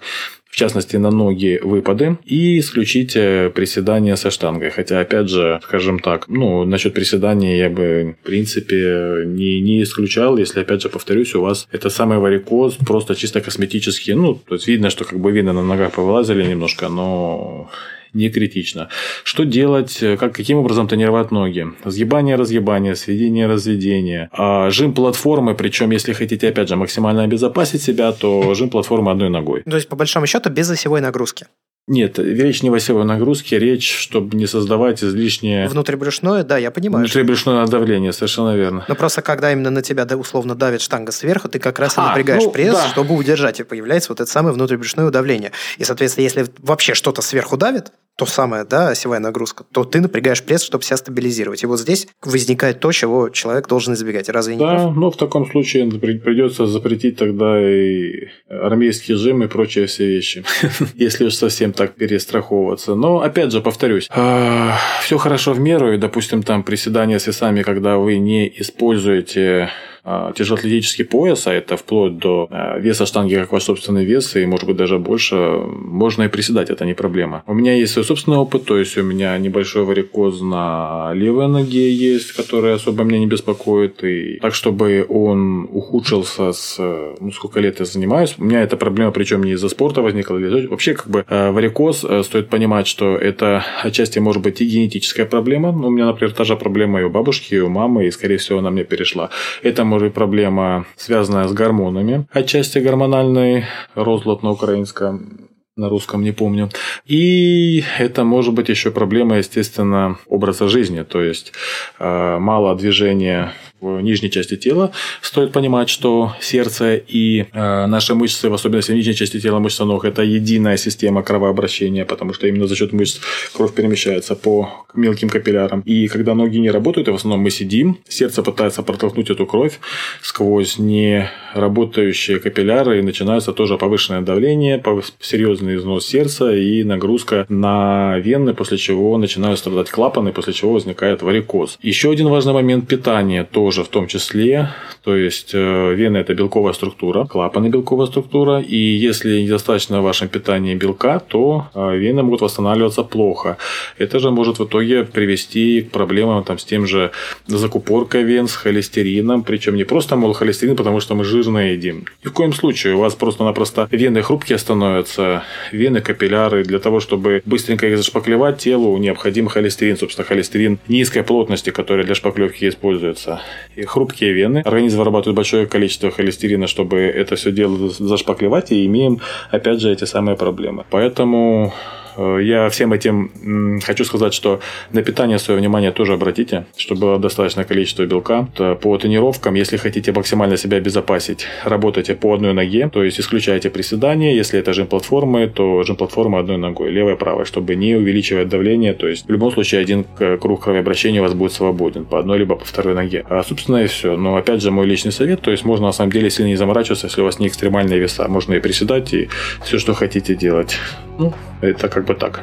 в 0.53 0.55
частности 0.55 0.97
на 0.97 1.09
ноги 1.09 1.59
выпады, 1.63 2.19
и 2.25 2.59
исключить 2.59 3.13
приседания 3.13 4.15
со 4.15 4.29
штангой. 4.29 4.69
Хотя, 4.69 4.99
опять 4.99 5.27
же, 5.27 5.59
скажем 5.63 5.97
так, 5.97 6.27
ну, 6.27 6.63
насчет 6.63 6.93
приседаний 6.93 7.57
я 7.57 7.71
бы, 7.71 8.15
в 8.21 8.25
принципе, 8.25 9.23
не, 9.25 9.61
не 9.61 9.81
исключал, 9.81 10.37
если, 10.37 10.61
опять 10.61 10.83
же, 10.83 10.89
повторюсь, 10.89 11.33
у 11.33 11.41
вас 11.41 11.67
это 11.71 11.89
самый 11.89 12.19
варикоз, 12.19 12.75
просто 12.75 13.15
чисто 13.15 13.41
косметический, 13.41 14.13
ну, 14.13 14.35
то 14.35 14.53
есть 14.53 14.67
видно, 14.67 14.91
что 14.91 15.05
как 15.05 15.19
бы 15.19 15.31
вены 15.31 15.53
на 15.53 15.63
ногах 15.63 15.93
повылазили 15.93 16.45
немножко, 16.45 16.87
но 16.87 17.71
не 18.13 18.29
критично. 18.29 18.89
Что 19.23 19.43
делать, 19.43 19.99
как, 20.19 20.33
каким 20.33 20.57
образом 20.59 20.87
тренировать 20.87 21.31
ноги? 21.31 21.67
Сгибание, 21.85 22.35
разгибание, 22.35 22.95
сведение, 22.95 23.47
разведение. 23.47 24.29
А 24.31 24.69
жим 24.69 24.93
платформы, 24.93 25.55
причем, 25.55 25.91
если 25.91 26.13
хотите, 26.13 26.49
опять 26.49 26.69
же, 26.69 26.75
максимально 26.75 27.23
обезопасить 27.23 27.81
себя, 27.81 28.11
то 28.11 28.53
жим 28.53 28.69
платформы 28.69 29.11
одной 29.11 29.29
ногой. 29.29 29.63
То 29.63 29.75
есть, 29.75 29.89
по 29.89 29.95
большому 29.95 30.27
счету, 30.27 30.49
без 30.49 30.69
осевой 30.69 31.01
нагрузки. 31.01 31.47
Нет, 31.85 32.17
речь 32.17 32.63
не 32.63 32.69
в 32.69 32.73
осевой 32.73 33.03
нагрузке, 33.03 33.59
речь, 33.59 33.93
чтобы 33.93 34.37
не 34.37 34.47
создавать 34.47 35.03
излишнее... 35.03 35.67
Внутрибрюшное, 35.67 36.43
да, 36.43 36.57
я 36.57 36.71
понимаю. 36.71 37.03
Внутрибрюшное 37.03 37.67
давление, 37.67 38.13
совершенно 38.13 38.55
верно. 38.55 38.85
Но 38.87 38.95
просто 38.95 39.21
когда 39.21 39.51
именно 39.51 39.69
на 39.69 39.81
тебя 39.81 40.05
да, 40.05 40.15
условно 40.15 40.55
давит 40.55 40.79
штанга 40.79 41.11
сверху, 41.11 41.49
ты 41.49 41.59
как 41.59 41.79
раз 41.79 41.97
и 41.97 41.99
а, 41.99 42.07
напрягаешь 42.07 42.43
ну, 42.43 42.51
пресс, 42.51 42.73
да. 42.73 42.87
чтобы 42.87 43.15
удержать, 43.15 43.59
и 43.59 43.63
появляется 43.63 44.13
вот 44.13 44.21
это 44.21 44.31
самое 44.31 44.55
внутрибрюшное 44.55 45.09
давление. 45.09 45.51
И, 45.77 45.83
соответственно, 45.83 46.23
если 46.23 46.45
вообще 46.59 46.93
что-то 46.93 47.21
сверху 47.21 47.57
давит, 47.57 47.91
то 48.15 48.25
самое, 48.27 48.63
да, 48.63 48.89
осевая 48.89 49.19
нагрузка, 49.19 49.63
то 49.71 49.83
ты 49.83 49.99
напрягаешь 49.99 50.43
пресс, 50.43 50.61
чтобы 50.63 50.83
себя 50.83 50.97
стабилизировать. 50.97 51.63
И 51.63 51.65
вот 51.65 51.79
здесь 51.79 52.07
возникает 52.21 52.79
то, 52.79 52.91
чего 52.91 53.29
человек 53.29 53.67
должен 53.67 53.95
избегать. 53.95 54.29
Разве 54.29 54.55
не 54.55 54.59
Да, 54.59 54.75
прав? 54.75 54.95
ну 54.95 55.09
в 55.09 55.17
таком 55.17 55.49
случае 55.49 55.89
придется 55.89 56.67
запретить 56.67 57.17
тогда 57.17 57.59
и 57.59 58.27
армейский 58.49 59.15
жим 59.15 59.43
и 59.43 59.47
прочие 59.47 59.87
все 59.87 60.05
вещи, 60.05 60.43
если 60.95 61.25
уж 61.25 61.33
совсем 61.33 61.73
так 61.73 61.95
перестраховываться. 61.95 62.95
Но, 62.95 63.21
опять 63.21 63.51
же, 63.51 63.61
повторюсь, 63.61 64.07
а, 64.11 64.77
все 65.03 65.17
хорошо 65.17 65.53
в 65.53 65.59
меру, 65.59 65.91
и, 65.93 65.97
допустим, 65.97 66.43
там 66.43 66.63
приседания 66.63 67.17
с 67.17 67.25
весами, 67.27 67.63
когда 67.63 67.97
вы 67.97 68.17
не 68.17 68.47
используете 68.59 69.69
тяжелоатлетический 70.03 71.05
пояс, 71.05 71.47
а 71.47 71.53
это 71.53 71.77
вплоть 71.77 72.17
до 72.17 72.47
э, 72.51 72.79
веса 72.81 73.05
штанги 73.05 73.35
как 73.35 73.51
ваш 73.51 73.63
собственный 73.63 74.05
вес, 74.05 74.35
и 74.35 74.45
может 74.45 74.67
быть 74.67 74.75
даже 74.75 74.99
больше, 74.99 75.35
можно 75.35 76.23
и 76.23 76.27
приседать, 76.27 76.69
это 76.69 76.85
не 76.85 76.93
проблема. 76.93 77.43
У 77.47 77.53
меня 77.53 77.73
есть 77.73 77.93
свой 77.93 78.05
собственный 78.05 78.37
опыт, 78.37 78.65
то 78.65 78.77
есть 78.77 78.97
у 78.97 79.03
меня 79.03 79.37
небольшой 79.37 79.83
варикоз 79.83 80.41
на 80.41 81.11
левой 81.13 81.47
ноге 81.47 81.91
есть, 81.91 82.33
который 82.33 82.73
особо 82.73 83.03
меня 83.03 83.19
не 83.19 83.27
беспокоит, 83.27 84.03
и 84.03 84.39
так, 84.41 84.53
чтобы 84.53 85.05
он 85.07 85.67
ухудшился 85.71 86.51
с, 86.51 86.77
ну, 87.19 87.31
сколько 87.31 87.59
лет 87.59 87.79
я 87.79 87.85
занимаюсь, 87.85 88.35
у 88.37 88.43
меня 88.43 88.61
эта 88.61 88.75
проблема, 88.77 89.11
причем 89.11 89.43
не 89.43 89.51
из-за 89.51 89.69
спорта 89.69 90.01
возникла, 90.01 90.37
вообще 90.69 90.93
как 90.93 91.09
бы 91.09 91.25
варикоз, 91.29 92.05
стоит 92.23 92.49
понимать, 92.49 92.87
что 92.87 93.15
это 93.15 93.63
отчасти 93.83 94.19
может 94.19 94.41
быть 94.41 94.61
и 94.61 94.65
генетическая 94.65 95.25
проблема, 95.25 95.69
у 95.69 95.89
меня, 95.89 96.07
например, 96.07 96.33
та 96.33 96.43
же 96.43 96.55
проблема 96.55 96.99
и 96.99 97.03
у 97.03 97.09
бабушки, 97.09 97.55
и 97.55 97.59
у 97.59 97.69
мамы, 97.69 98.07
и, 98.07 98.11
скорее 98.11 98.37
всего, 98.37 98.59
она 98.59 98.69
мне 98.69 98.83
перешла. 98.83 99.29
Это 99.61 99.85
может 99.93 100.07
быть 100.07 100.15
проблема, 100.15 100.85
связанная 100.95 101.47
с 101.47 101.53
гормонами, 101.53 102.25
отчасти 102.31 102.79
гормональный 102.79 103.65
розлад 103.93 104.41
на 104.41 104.49
украинском, 104.49 105.49
на 105.75 105.87
русском 105.87 106.23
не 106.23 106.31
помню. 106.31 106.69
И 107.05 107.83
это 107.99 108.23
может 108.23 108.55
быть 108.55 108.69
еще 108.69 108.89
проблема, 108.89 109.37
естественно, 109.37 110.17
образа 110.25 110.67
жизни, 110.67 111.03
то 111.03 111.21
есть 111.21 111.53
э, 111.99 112.37
мало 112.39 112.75
движения 112.75 113.53
в 113.83 114.01
нижней 114.01 114.29
части 114.29 114.55
тела. 114.55 114.91
Стоит 115.21 115.51
понимать, 115.51 115.89
что 115.89 116.33
сердце 116.41 116.95
и 116.95 117.45
э, 117.51 117.85
наши 117.85 118.15
мышцы, 118.15 118.49
в 118.49 118.53
особенности 118.53 118.91
в 118.91 118.95
нижней 118.95 119.15
части 119.15 119.39
тела 119.39 119.59
мышцы 119.59 119.83
ног, 119.83 120.05
это 120.05 120.21
единая 120.23 120.77
система 120.77 121.23
кровообращения, 121.23 122.05
потому 122.05 122.33
что 122.33 122.47
именно 122.47 122.67
за 122.67 122.75
счет 122.75 122.93
мышц 122.93 123.19
кровь 123.53 123.73
перемещается 123.73 124.35
по 124.35 124.85
мелким 124.93 125.29
капиллярам. 125.29 125.81
И 125.81 126.07
когда 126.07 126.33
ноги 126.35 126.57
не 126.57 126.71
работают, 126.71 127.07
и 127.07 127.11
в 127.11 127.15
основном 127.15 127.41
мы 127.41 127.49
сидим, 127.49 127.97
сердце 128.07 128.43
пытается 128.43 128.83
протолкнуть 128.83 129.29
эту 129.29 129.45
кровь 129.45 129.79
сквозь 130.21 130.77
не 130.79 131.29
работающие 131.53 132.39
капилляры, 132.39 132.99
и 132.99 133.01
начинается 133.01 133.51
тоже 133.53 133.77
повышенное 133.77 134.21
давление, 134.21 134.81
серьезный 135.19 135.75
износ 135.75 136.05
сердца 136.05 136.55
и 136.55 136.83
нагрузка 136.83 137.45
на 137.49 138.17
вены, 138.19 138.53
после 138.53 138.77
чего 138.77 139.17
начинают 139.17 139.59
страдать 139.59 139.89
клапаны, 139.89 140.31
после 140.31 140.53
чего 140.53 140.73
возникает 140.73 141.21
варикоз. 141.21 141.77
Еще 141.81 142.11
один 142.11 142.27
важный 142.27 142.53
момент 142.53 142.87
питания 142.87 143.43
тоже 143.43 143.72
тоже 143.73 143.83
в 143.83 143.87
том 143.87 144.07
числе. 144.07 144.69
То 145.03 145.15
есть 145.15 145.51
э, 145.53 145.93
вена 145.95 146.17
это 146.17 146.35
белковая 146.35 146.73
структура, 146.73 147.25
клапаны 147.25 147.69
белковая 147.69 148.07
структура. 148.07 148.61
И 148.61 148.77
если 148.77 149.41
недостаточно 149.41 149.99
в 149.99 150.03
вашем 150.03 150.27
питании 150.27 150.75
белка, 150.75 151.19
то 151.19 151.65
э, 151.73 151.97
вены 151.97 152.21
могут 152.21 152.41
восстанавливаться 152.41 153.03
плохо. 153.03 153.57
Это 153.97 154.19
же 154.19 154.29
может 154.29 154.59
в 154.59 154.65
итоге 154.65 155.03
привести 155.03 155.81
к 155.81 155.91
проблемам 155.91 156.43
там, 156.43 156.57
с 156.57 156.65
тем 156.65 156.85
же 156.85 157.11
закупоркой 157.47 158.23
вен, 158.23 158.47
с 158.47 158.55
холестерином. 158.55 159.43
Причем 159.43 159.75
не 159.75 159.85
просто, 159.85 160.15
мол, 160.15 160.33
холестерин, 160.33 160.75
потому 160.75 160.99
что 160.99 161.15
мы 161.15 161.23
жирно 161.23 161.71
едим. 161.71 162.05
Ни 162.23 162.29
в 162.29 162.33
коем 162.33 162.53
случае. 162.53 162.93
У 162.93 162.99
вас 162.99 163.15
просто-напросто 163.15 163.87
вены 163.91 164.21
хрупкие 164.21 164.57
становятся, 164.57 165.43
вены, 165.71 166.01
капилляры. 166.01 166.63
Для 166.63 166.79
того, 166.79 166.99
чтобы 166.99 167.41
быстренько 167.45 167.87
их 167.87 167.97
зашпаклевать, 167.97 168.59
телу 168.59 168.97
необходим 168.97 169.47
холестерин. 169.47 169.97
Собственно, 169.97 170.27
холестерин 170.27 170.77
низкой 170.87 171.23
плотности, 171.23 171.71
который 171.71 172.05
для 172.05 172.15
шпаклевки 172.15 172.69
используется 172.69 173.41
и 173.75 173.83
хрупкие 173.83 174.33
вены. 174.33 174.59
Организм 174.65 174.99
вырабатывает 174.99 175.35
большое 175.35 175.67
количество 175.67 176.11
холестерина, 176.11 176.67
чтобы 176.67 176.99
это 176.99 177.35
все 177.35 177.51
дело 177.51 177.89
зашпаклевать, 177.89 178.71
и 178.71 178.85
имеем, 178.85 179.19
опять 179.51 179.81
же, 179.81 179.91
эти 179.91 180.05
самые 180.05 180.37
проблемы. 180.37 180.85
Поэтому 180.89 181.73
я 182.17 182.69
всем 182.69 182.93
этим 182.93 183.79
хочу 183.81 184.05
сказать, 184.05 184.33
что 184.33 184.59
на 184.91 185.01
питание 185.01 185.39
свое 185.39 185.59
внимание 185.59 185.91
тоже 185.91 186.13
обратите, 186.13 186.65
чтобы 186.77 187.01
было 187.01 187.19
достаточное 187.19 187.65
количество 187.65 188.05
белка. 188.05 188.47
По 188.81 188.97
тренировкам, 188.97 189.55
если 189.55 189.77
хотите 189.77 190.11
максимально 190.11 190.57
себя 190.57 190.77
обезопасить, 190.77 191.45
работайте 191.63 192.15
по 192.15 192.33
одной 192.33 192.53
ноге, 192.53 192.89
то 192.91 193.03
есть 193.03 193.19
исключайте 193.19 193.69
приседания. 193.69 194.33
Если 194.33 194.59
это 194.59 194.73
жим-платформы, 194.73 195.47
то 195.47 195.83
жим-платформа 195.83 196.39
одной 196.39 196.57
ногой, 196.57 196.91
левой, 196.91 197.15
правой, 197.15 197.45
чтобы 197.45 197.75
не 197.75 197.95
увеличивать 197.95 198.49
давление. 198.49 198.93
То 198.93 199.07
есть 199.07 199.27
в 199.27 199.31
любом 199.31 199.51
случае 199.51 199.81
один 199.81 200.05
круг 200.39 200.63
кровообращения 200.63 201.19
у 201.19 201.23
вас 201.23 201.33
будет 201.33 201.53
свободен 201.53 202.05
по 202.05 202.19
одной 202.19 202.39
либо 202.39 202.55
по 202.55 202.65
второй 202.65 202.95
ноге. 202.95 203.25
А, 203.29 203.43
собственно, 203.43 203.83
и 203.83 203.87
все. 203.87 204.15
Но 204.15 204.35
опять 204.35 204.61
же, 204.61 204.71
мой 204.71 204.85
личный 204.85 205.11
совет, 205.11 205.41
то 205.41 205.51
есть 205.51 205.65
можно 205.65 205.87
на 205.87 205.93
самом 205.93 206.11
деле 206.11 206.29
сильно 206.29 206.49
не 206.49 206.55
заморачиваться, 206.55 207.07
если 207.07 207.21
у 207.21 207.25
вас 207.25 207.39
не 207.39 207.47
экстремальные 207.47 207.99
веса. 207.99 208.27
Можно 208.27 208.53
и 208.53 208.59
приседать, 208.59 209.13
и 209.13 209.29
все, 209.63 209.79
что 209.79 209.93
хотите 209.93 210.35
делать. 210.35 210.77
Ну, 211.17 211.33
это 211.63 211.89
как 211.89 212.05
бы 212.05 212.13
так. 212.15 212.41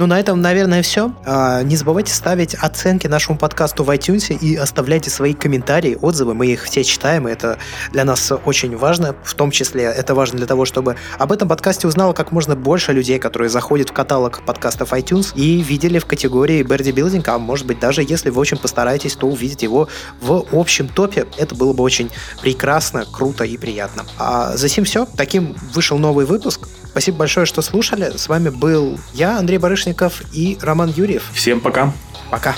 Ну, 0.00 0.06
на 0.06 0.18
этом, 0.18 0.40
наверное, 0.40 0.80
все. 0.80 1.14
А, 1.26 1.62
не 1.62 1.76
забывайте 1.76 2.14
ставить 2.14 2.54
оценки 2.54 3.06
нашему 3.06 3.36
подкасту 3.36 3.84
в 3.84 3.90
iTunes 3.90 4.34
и 4.34 4.56
оставляйте 4.56 5.10
свои 5.10 5.34
комментарии, 5.34 5.98
отзывы. 6.00 6.32
Мы 6.32 6.46
их 6.46 6.64
все 6.64 6.84
читаем, 6.84 7.28
и 7.28 7.32
это 7.32 7.58
для 7.92 8.06
нас 8.06 8.32
очень 8.46 8.78
важно. 8.78 9.14
В 9.22 9.34
том 9.34 9.50
числе 9.50 9.82
это 9.82 10.14
важно 10.14 10.38
для 10.38 10.46
того, 10.46 10.64
чтобы 10.64 10.96
об 11.18 11.32
этом 11.32 11.50
подкасте 11.50 11.86
узнало 11.86 12.14
как 12.14 12.32
можно 12.32 12.56
больше 12.56 12.94
людей, 12.94 13.18
которые 13.18 13.50
заходят 13.50 13.90
в 13.90 13.92
каталог 13.92 14.42
подкастов 14.46 14.94
iTunes 14.94 15.34
и 15.34 15.60
видели 15.60 15.98
в 15.98 16.06
категории 16.06 16.62
Birdie 16.62 16.94
Building, 16.94 17.24
а 17.26 17.38
может 17.38 17.66
быть 17.66 17.78
даже 17.78 18.02
если 18.02 18.30
вы 18.30 18.40
очень 18.40 18.56
постараетесь, 18.56 19.16
то 19.16 19.26
увидеть 19.26 19.62
его 19.62 19.90
в 20.22 20.46
общем 20.52 20.88
топе. 20.88 21.26
Это 21.36 21.54
было 21.54 21.74
бы 21.74 21.82
очень 21.82 22.10
прекрасно, 22.40 23.04
круто 23.04 23.44
и 23.44 23.58
приятно. 23.58 24.06
А 24.18 24.56
за 24.56 24.70
сим 24.70 24.84
все. 24.84 25.06
Таким 25.14 25.54
вышел 25.74 25.98
новый 25.98 26.24
выпуск. 26.24 26.68
Спасибо 26.90 27.18
большое, 27.18 27.46
что 27.46 27.62
слушали. 27.62 28.16
С 28.16 28.28
вами 28.28 28.48
был 28.48 28.98
я, 29.14 29.38
Андрей 29.38 29.58
Барышников 29.58 30.22
и 30.32 30.58
Роман 30.60 30.90
Юрьев. 30.90 31.22
Всем 31.32 31.60
пока. 31.60 31.92
Пока. 32.30 32.56